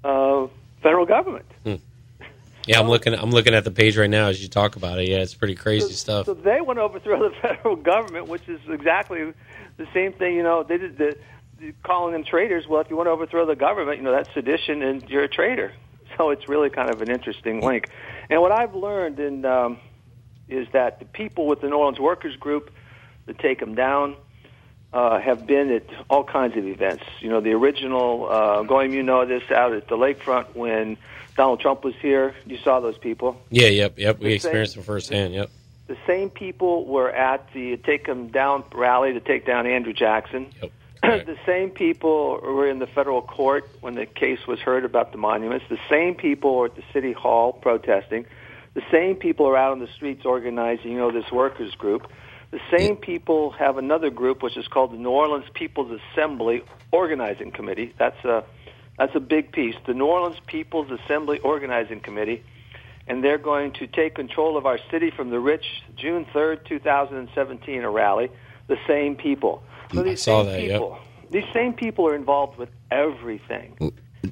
[0.03, 0.47] uh,
[0.81, 1.45] federal government.
[1.63, 1.75] Hmm.
[2.65, 3.13] Yeah, I'm looking.
[3.13, 5.07] I'm looking at the page right now as you talk about it.
[5.07, 6.25] Yeah, it's pretty crazy stuff.
[6.25, 9.33] So they want to overthrow the federal government, which is exactly
[9.77, 10.35] the same thing.
[10.35, 11.15] You know, they did the
[11.83, 12.67] calling them traitors.
[12.67, 15.29] Well, if you want to overthrow the government, you know that's sedition, and you're a
[15.29, 15.71] traitor.
[16.17, 17.89] so it's really kind of an interesting link.
[18.29, 19.79] And what I've learned in, um,
[20.49, 22.71] is that the people with the New Orleans Workers Group
[23.25, 24.15] that take them down
[24.93, 27.03] uh, have been at all kinds of events.
[27.19, 30.97] You know, the original, uh, Goyim, you know this, out at the lakefront when
[31.35, 32.33] Donald Trump was here.
[32.45, 33.39] You saw those people.
[33.49, 34.19] Yeah, yep, yep.
[34.19, 35.33] We The same- experienced them firsthand.
[35.33, 35.49] Yep.
[35.87, 40.47] The same people were at the Take Them Down rally to take down Andrew Jackson.
[40.61, 40.71] Yep.
[41.25, 45.17] the same people were in the federal court when the case was heard about the
[45.17, 45.65] monuments.
[45.69, 48.25] The same people were at the city hall protesting.
[48.73, 52.07] The same people are out on the streets organizing, you know, this workers group.
[52.57, 57.51] The same people have another group which is called the New Orleans People's Assembly Organizing
[57.51, 57.93] Committee.
[57.99, 58.43] That's a
[58.97, 59.75] that's a big piece.
[59.85, 62.43] The New Orleans People's Assembly Organizing Committee
[63.07, 65.65] and they're going to take control of our city from the rich
[65.95, 68.29] June 3rd, 2017, a rally.
[68.67, 69.61] The same people.
[69.91, 70.71] So mm, I these saw same that, yep.
[70.71, 73.77] people, these same people are involved with everything,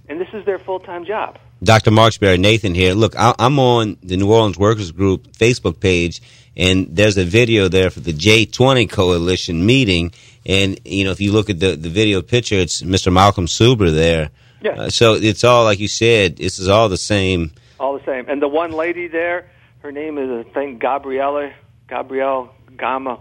[0.09, 1.37] and this is their full-time job.
[1.63, 1.91] Dr.
[1.91, 2.93] Marksbury, Nathan here.
[2.93, 6.21] Look, I, I'm on the New Orleans Workers Group Facebook page,
[6.55, 10.11] and there's a video there for the J20 Coalition meeting.
[10.45, 13.11] And, you know, if you look at the, the video picture, it's Mr.
[13.11, 14.29] Malcolm Suber there.
[14.61, 14.71] Yeah.
[14.71, 17.51] Uh, so it's all, like you said, this is all the same.
[17.79, 18.25] All the same.
[18.27, 19.49] And the one lady there,
[19.79, 21.53] her name is I think Gabriella,
[21.87, 23.19] Gabrielle Gama.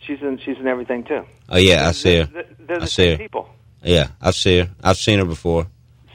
[0.00, 1.24] She's in she's in everything too.
[1.48, 2.24] Oh, yeah, I see her.
[2.24, 3.16] They're, they're I see her.
[3.16, 3.48] people.
[3.82, 4.72] Yeah, I've seen her.
[4.82, 5.66] I've seen her before.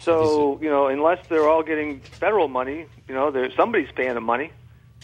[0.04, 4.22] So you know, unless they're all getting federal money, you know, there somebody's paying the
[4.22, 4.52] money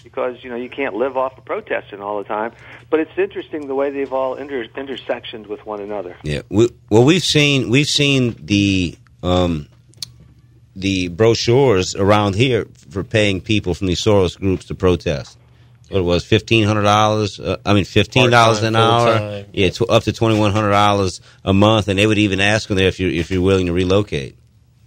[0.04, 2.52] because you know you can't live off of protesting all the time.
[2.90, 6.18] But it's interesting the way they've all inter- intersectioned with one another.
[6.24, 6.42] Yeah.
[6.50, 9.68] We, well, we've seen we've seen the um,
[10.76, 15.38] the brochures around here for paying people from these Soros groups to protest.
[15.90, 17.40] What it was fifteen hundred dollars?
[17.40, 19.18] Uh, I mean, fifteen dollars an hour.
[19.18, 19.46] full-time.
[19.54, 22.68] Yeah, to, up to twenty one hundred dollars a month, and they would even ask
[22.68, 24.36] them there if you if you're willing to relocate.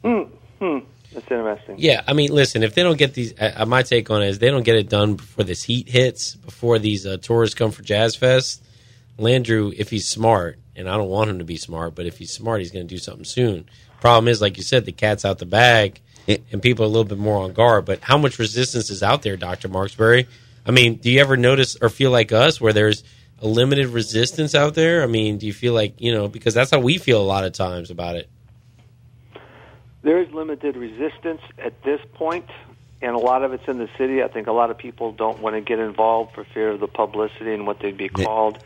[0.03, 0.23] Hmm.
[0.59, 0.79] Hmm.
[1.13, 1.77] That's interesting.
[1.79, 4.39] Yeah, I mean, listen, if they don't get these, uh, my take on it is
[4.39, 7.83] they don't get it done before this heat hits, before these uh, tourists come for
[7.83, 8.63] Jazz Fest.
[9.19, 12.33] Landrieu, if he's smart, and I don't want him to be smart, but if he's
[12.33, 13.69] smart, he's going to do something soon.
[14.01, 17.05] Problem is, like you said, the cat's out the bag, and people are a little
[17.05, 17.85] bit more on guard.
[17.85, 20.27] But how much resistance is out there, Doctor Marksbury?
[20.65, 23.05] I mean, do you ever notice or feel like us, where there's
[23.41, 25.03] a limited resistance out there?
[25.03, 27.45] I mean, do you feel like you know because that's how we feel a lot
[27.45, 28.31] of times about it.
[30.03, 32.49] There is limited resistance at this point,
[33.01, 34.23] and a lot of it's in the city.
[34.23, 36.89] I think a lot of people don't want to get involved for fear of the
[36.89, 38.59] publicity and what they'd be called.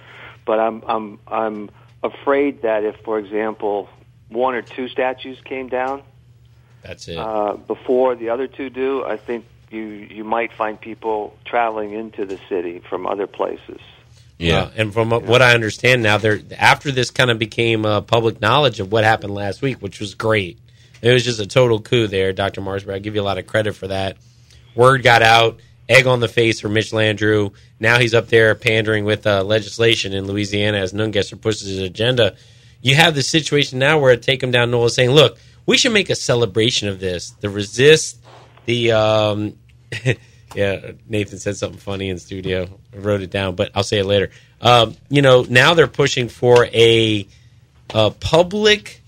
[0.47, 1.71] But I'm I'm I'm
[2.03, 3.89] afraid that if, for example,
[4.29, 6.03] one or two statues came down
[6.83, 7.19] That's it.
[7.19, 12.25] uh, before the other two do, I think you you might find people traveling into
[12.25, 13.81] the city from other places.
[14.39, 18.41] Yeah, and from what I understand now, there after this kind of became uh, public
[18.41, 20.59] knowledge of what happened last week, which was great.
[21.03, 22.97] It was just a total coup there, Doctor Marksbury.
[22.97, 24.17] I give you a lot of credit for that.
[24.75, 27.53] Word got out, egg on the face for Mitch Landrieu.
[27.81, 32.37] Now he's up there pandering with uh, legislation in Louisiana as Nungesser pushes his agenda.
[32.83, 35.93] You have the situation now where Take Him Down NOLA is saying, "Look, we should
[35.93, 37.31] make a celebration of this.
[37.31, 38.19] The resist,
[38.67, 39.59] the um,
[40.55, 42.69] yeah." Nathan said something funny in studio.
[42.95, 44.31] I wrote it down, but I'll say it later.
[44.61, 47.27] Um, you know, now they're pushing for a,
[47.95, 49.03] a public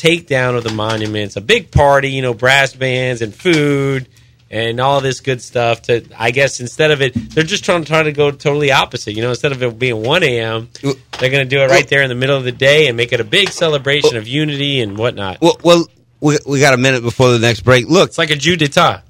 [0.00, 4.08] takedown of the monuments, a big party, you know, brass bands and food
[4.50, 5.82] and all this good stuff.
[5.82, 9.12] To I guess instead of it, they're just trying to try to go totally opposite.
[9.12, 12.02] You know, instead of it being one a.m., they're going to do it right there
[12.02, 14.96] in the middle of the day and make it a big celebration of unity and
[14.96, 15.40] whatnot.
[15.40, 15.86] Well, well,
[16.20, 17.88] we we got a minute before the next break.
[17.88, 19.02] Look, it's like a Jew d'etat.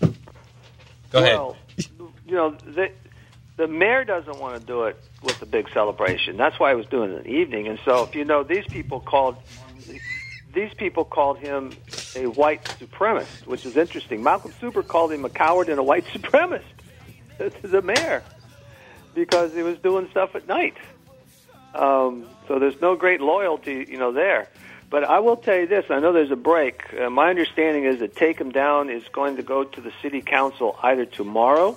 [0.00, 1.38] Go ahead.
[2.26, 2.90] You know, the,
[3.60, 6.38] the mayor doesn't want to do it with a big celebration.
[6.38, 7.68] That's why he was doing it in the evening.
[7.68, 9.36] And so, if you know, these people called
[10.54, 11.72] these people called him
[12.16, 14.22] a white supremacist, which is interesting.
[14.22, 16.62] Malcolm Suber called him a coward and a white supremacist
[17.62, 18.22] the mayor
[19.14, 20.76] because he was doing stuff at night.
[21.74, 24.48] Um, so there's no great loyalty, you know, there.
[24.88, 26.80] But I will tell you this: I know there's a break.
[26.94, 30.22] Uh, my understanding is that Take 'Em Down is going to go to the city
[30.22, 31.76] council either tomorrow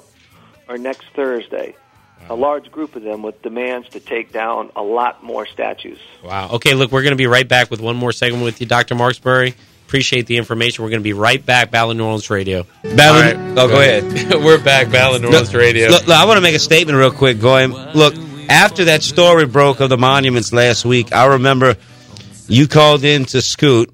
[0.73, 1.75] or next Thursday.
[2.29, 5.99] A large group of them with demands to take down a lot more statues.
[6.23, 6.51] Wow.
[6.53, 8.95] Okay, look, we're going to be right back with one more segment with you, Dr.
[8.95, 9.55] Marksbury.
[9.87, 10.83] Appreciate the information.
[10.83, 12.65] We're going to be right back, Battle New Orleans Radio.
[12.81, 14.33] Battle- oh, go ahead.
[14.43, 15.89] we're back, Battle New Orleans Radio.
[15.89, 17.41] Look, look, I want to make a statement real quick.
[17.41, 18.15] Going, look,
[18.49, 21.75] after that story broke of the monuments last week, I remember
[22.47, 23.93] you called in to Scoot,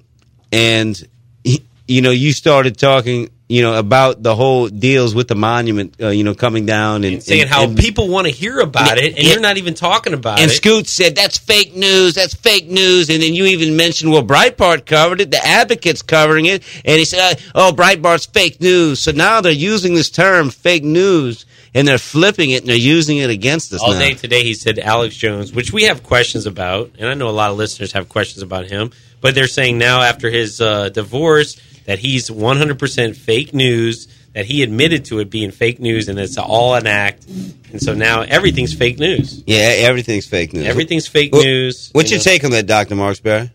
[0.52, 0.96] and
[1.42, 6.08] you know you started talking you know, about the whole deals with the monument, uh,
[6.08, 9.16] you know, coming down and saying and- how and- people want to hear about it,
[9.18, 10.42] and you're not even talking about it.
[10.42, 10.52] and.
[10.52, 12.14] Scoot said that's fake news.
[12.14, 13.08] That's fake news.
[13.10, 15.30] And then you even mentioned, well, Breitbart covered it.
[15.32, 19.00] The Advocate's covering it, and he said, oh, Breitbart's fake news.
[19.00, 21.44] So now they're using this term, fake news,
[21.74, 23.98] and they're flipping it and they're using it against us All now.
[23.98, 27.30] day today, he said Alex Jones, which we have questions about, and I know a
[27.30, 28.90] lot of listeners have questions about him.
[29.20, 31.60] But they're saying now, after his uh, divorce,
[31.90, 34.06] that he's 100% fake news.
[34.32, 37.26] That he admitted to it being fake news, and it's all an act.
[37.26, 39.42] And so now everything's fake news.
[39.44, 40.66] Yeah, everything's fake news.
[40.66, 41.90] Everything's fake Wh- news.
[41.90, 42.30] What's you your know.
[42.30, 43.50] take on that, Doctor Marksbury?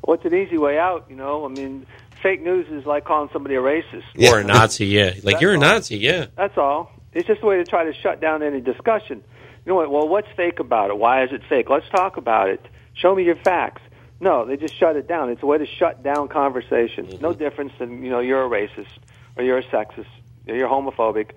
[0.00, 1.04] What's an easy way out?
[1.10, 1.86] You know, I mean,
[2.22, 5.12] fake news is like calling somebody a racist Or a Nazi, yeah.
[5.22, 6.28] Like, you're a Nazi, yeah.
[6.34, 6.90] That's all.
[7.12, 9.22] It's just a way to try to shut down any discussion.
[9.66, 9.90] You know what?
[9.90, 10.96] Well, what's fake about it?
[10.96, 11.68] Why is it fake?
[11.68, 12.64] Let's talk about it.
[12.94, 13.82] Show me your facts.
[14.18, 15.30] No, they just shut it down.
[15.30, 17.20] It's a way to shut down conversations.
[17.20, 18.88] No difference than you know you're a racist
[19.36, 20.06] or you're a sexist
[20.48, 21.32] or you're homophobic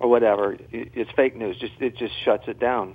[0.00, 0.56] or whatever.
[0.70, 1.58] It's fake news.
[1.58, 2.94] Just it just shuts it down.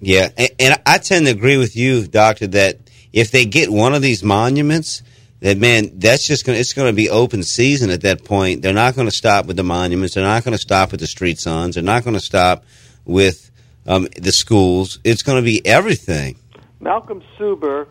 [0.00, 2.78] Yeah, and, and I tend to agree with you, Doctor, that
[3.12, 5.02] if they get one of these monuments,
[5.40, 6.54] that man, that's just going.
[6.54, 8.62] to It's going to be open season at that point.
[8.62, 10.14] They're not going to stop with the monuments.
[10.14, 11.74] They're not going to stop with the street signs.
[11.74, 12.64] They're not going to stop
[13.04, 13.50] with
[13.86, 15.00] um, the schools.
[15.02, 16.36] It's going to be everything.
[16.80, 17.88] Malcolm Suber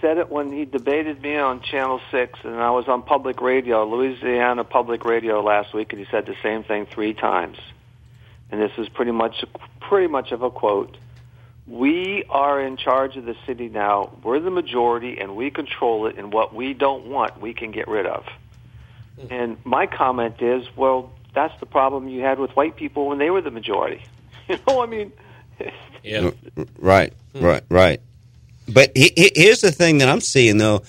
[0.00, 3.84] said it when he debated me on Channel 6, and I was on public radio,
[3.84, 7.58] Louisiana public radio last week, and he said the same thing three times.
[8.50, 9.44] And this is pretty much,
[9.80, 10.96] pretty much of a quote.
[11.66, 14.18] We are in charge of the city now.
[14.22, 17.86] We're the majority, and we control it, and what we don't want, we can get
[17.86, 18.24] rid of.
[19.30, 23.30] And my comment is, well, that's the problem you had with white people when they
[23.30, 24.02] were the majority.
[24.48, 25.12] You know, I mean,
[26.02, 26.30] Yeah.
[26.78, 28.00] Right, right, right.
[28.72, 30.82] But he, he- here's the thing that I'm seeing though: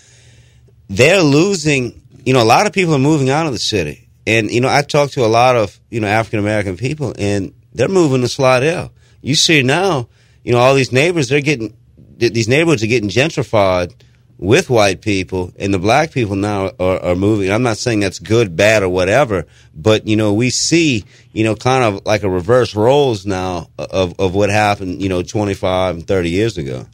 [0.90, 2.02] they're losing.
[2.26, 4.70] You know, a lot of people are moving out of the city, and you know,
[4.70, 8.28] I talk to a lot of you know African American people, and they're moving to
[8.28, 8.92] Slidell.
[9.22, 10.10] You see now,
[10.44, 11.76] you know, all these neighbors they're getting
[12.18, 13.94] these neighborhoods are getting gentrified
[14.38, 17.52] with white people, and the black people now are, are moving.
[17.52, 19.46] I'm not saying that's good, bad, or whatever,
[19.76, 24.20] but you know, we see you know kind of like a reverse roles now of
[24.20, 26.86] of what happened you know 25 and 30 years ago.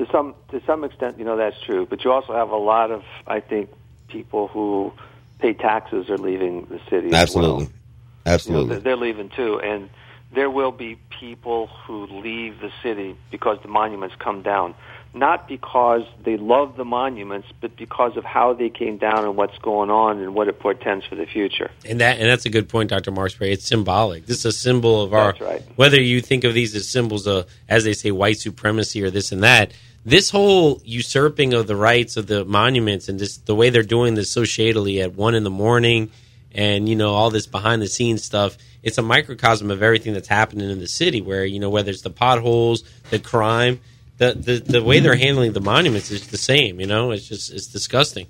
[0.00, 1.86] To some to some extent, you know that's true.
[1.86, 3.70] But you also have a lot of, I think,
[4.08, 4.92] people who
[5.38, 7.12] pay taxes are leaving the city.
[7.12, 7.60] Absolutely, well.
[7.60, 8.68] You know, absolutely.
[8.68, 9.90] they're, they're leaving too, and
[10.34, 14.74] there will be people who leave the city because the monuments come down.
[15.12, 19.58] Not because they love the monuments, but because of how they came down and what's
[19.58, 21.68] going on and what it portends for the future.
[21.84, 23.10] And that and that's a good point, Dr.
[23.10, 23.50] Marksbury.
[23.50, 24.26] It's symbolic.
[24.26, 25.62] This is a symbol of our right.
[25.74, 29.32] whether you think of these as symbols of as they say white supremacy or this
[29.32, 29.72] and that.
[30.04, 34.14] This whole usurping of the rights of the monuments and just the way they're doing
[34.14, 36.10] this so shadily at one in the morning
[36.52, 40.26] and you know all this behind the scenes stuff it's a microcosm of everything that's
[40.26, 43.78] happening in the city where you know whether it's the potholes the crime
[44.18, 47.12] the the, the way they're handling the monuments is the same you know?
[47.12, 48.26] It's just it's disgusting.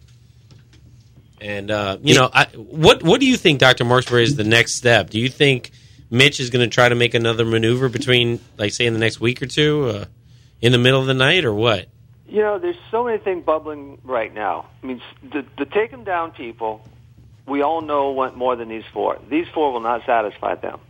[1.40, 4.74] And uh, you know, I, what what do you think, Doctor Marksbury, is the next
[4.74, 5.08] step?
[5.08, 5.70] Do you think
[6.10, 9.20] Mitch is going to try to make another maneuver between, like, say, in the next
[9.20, 10.04] week or two, uh,
[10.60, 11.88] in the middle of the night, or what?
[12.28, 14.66] You know, there's so many things bubbling right now.
[14.82, 16.84] I mean, the, the take them down people,
[17.46, 19.18] we all know want more than these four.
[19.28, 20.80] These four will not satisfy them.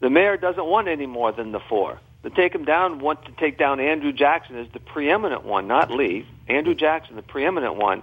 [0.00, 1.98] The mayor doesn't want any more than the four.
[2.22, 5.90] The take them down want to take down Andrew Jackson as the preeminent one, not
[5.90, 6.26] Lee.
[6.48, 8.02] Andrew Jackson, the preeminent one,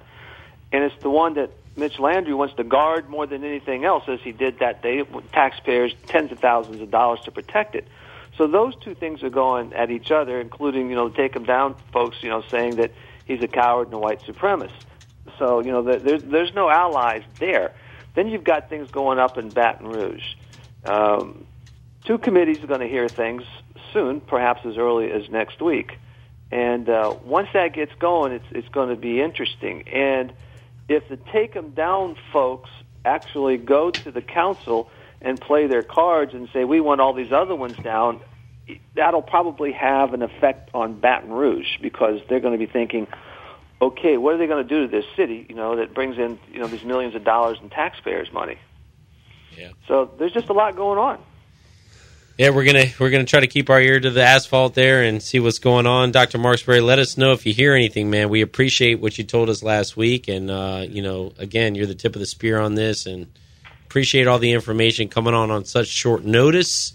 [0.72, 4.20] and it's the one that Mitch Landrieu wants to guard more than anything else, as
[4.22, 7.88] he did that day taxpayers tens of thousands of dollars to protect it.
[8.38, 11.76] So those two things are going at each other, including you know take him down
[11.92, 12.92] folks, you know, saying that
[13.26, 14.72] he's a coward and a white supremacist.
[15.38, 17.74] So you know there- there's there's no allies there.
[18.16, 20.24] Then you've got things going up in Baton Rouge.
[20.84, 21.46] Um,
[22.06, 23.44] two committees are going to hear things
[23.94, 26.00] soon, perhaps as early as next week.
[26.52, 29.84] And uh, once that gets going, it's it's going to be interesting.
[29.88, 30.34] And
[30.90, 32.70] if the take 'em down folks
[33.06, 34.90] actually go to the council
[35.22, 38.22] and play their cards and say we want all these other ones down,
[38.96, 43.08] that'll probably have an effect on Baton Rouge because they're going to be thinking,
[43.82, 45.46] okay, what are they going to do to this city?
[45.50, 48.58] You know that brings in you know these millions of dollars in taxpayers' money.
[49.58, 49.72] Yeah.
[49.88, 51.20] So there's just a lot going on.
[52.38, 55.22] Yeah, we're gonna we're gonna try to keep our ear to the asphalt there and
[55.22, 56.12] see what's going on.
[56.12, 58.30] Doctor Marksbury, let us know if you hear anything, man.
[58.30, 61.94] We appreciate what you told us last week, and uh, you know, again, you're the
[61.94, 63.28] tip of the spear on this, and
[63.92, 66.94] appreciate all the information coming on on such short notice.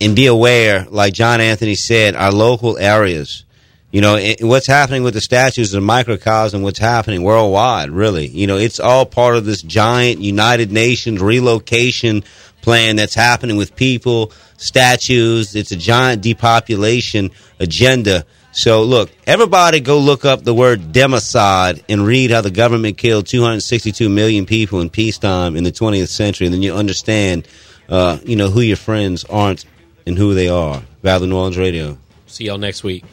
[0.03, 3.45] and be aware, like John Anthony said, our local areas.
[3.93, 8.27] You know, it, what's happening with the statues is a microcosm what's happening worldwide, really.
[8.27, 12.25] You know, it's all part of this giant United Nations relocation
[12.63, 15.55] plan that's happening with people, statues.
[15.55, 17.31] It's a giant depopulation
[17.61, 18.25] agenda.
[18.53, 23.27] So, look, everybody go look up the word democide and read how the government killed
[23.27, 27.47] 262 million people in peacetime in the 20th century, and then you understand,
[27.89, 29.67] uh, you know, who your friends aren't
[30.07, 30.83] and who they are.
[31.03, 31.99] Battle New Orleans Radio.
[32.27, 33.05] See y'all next week.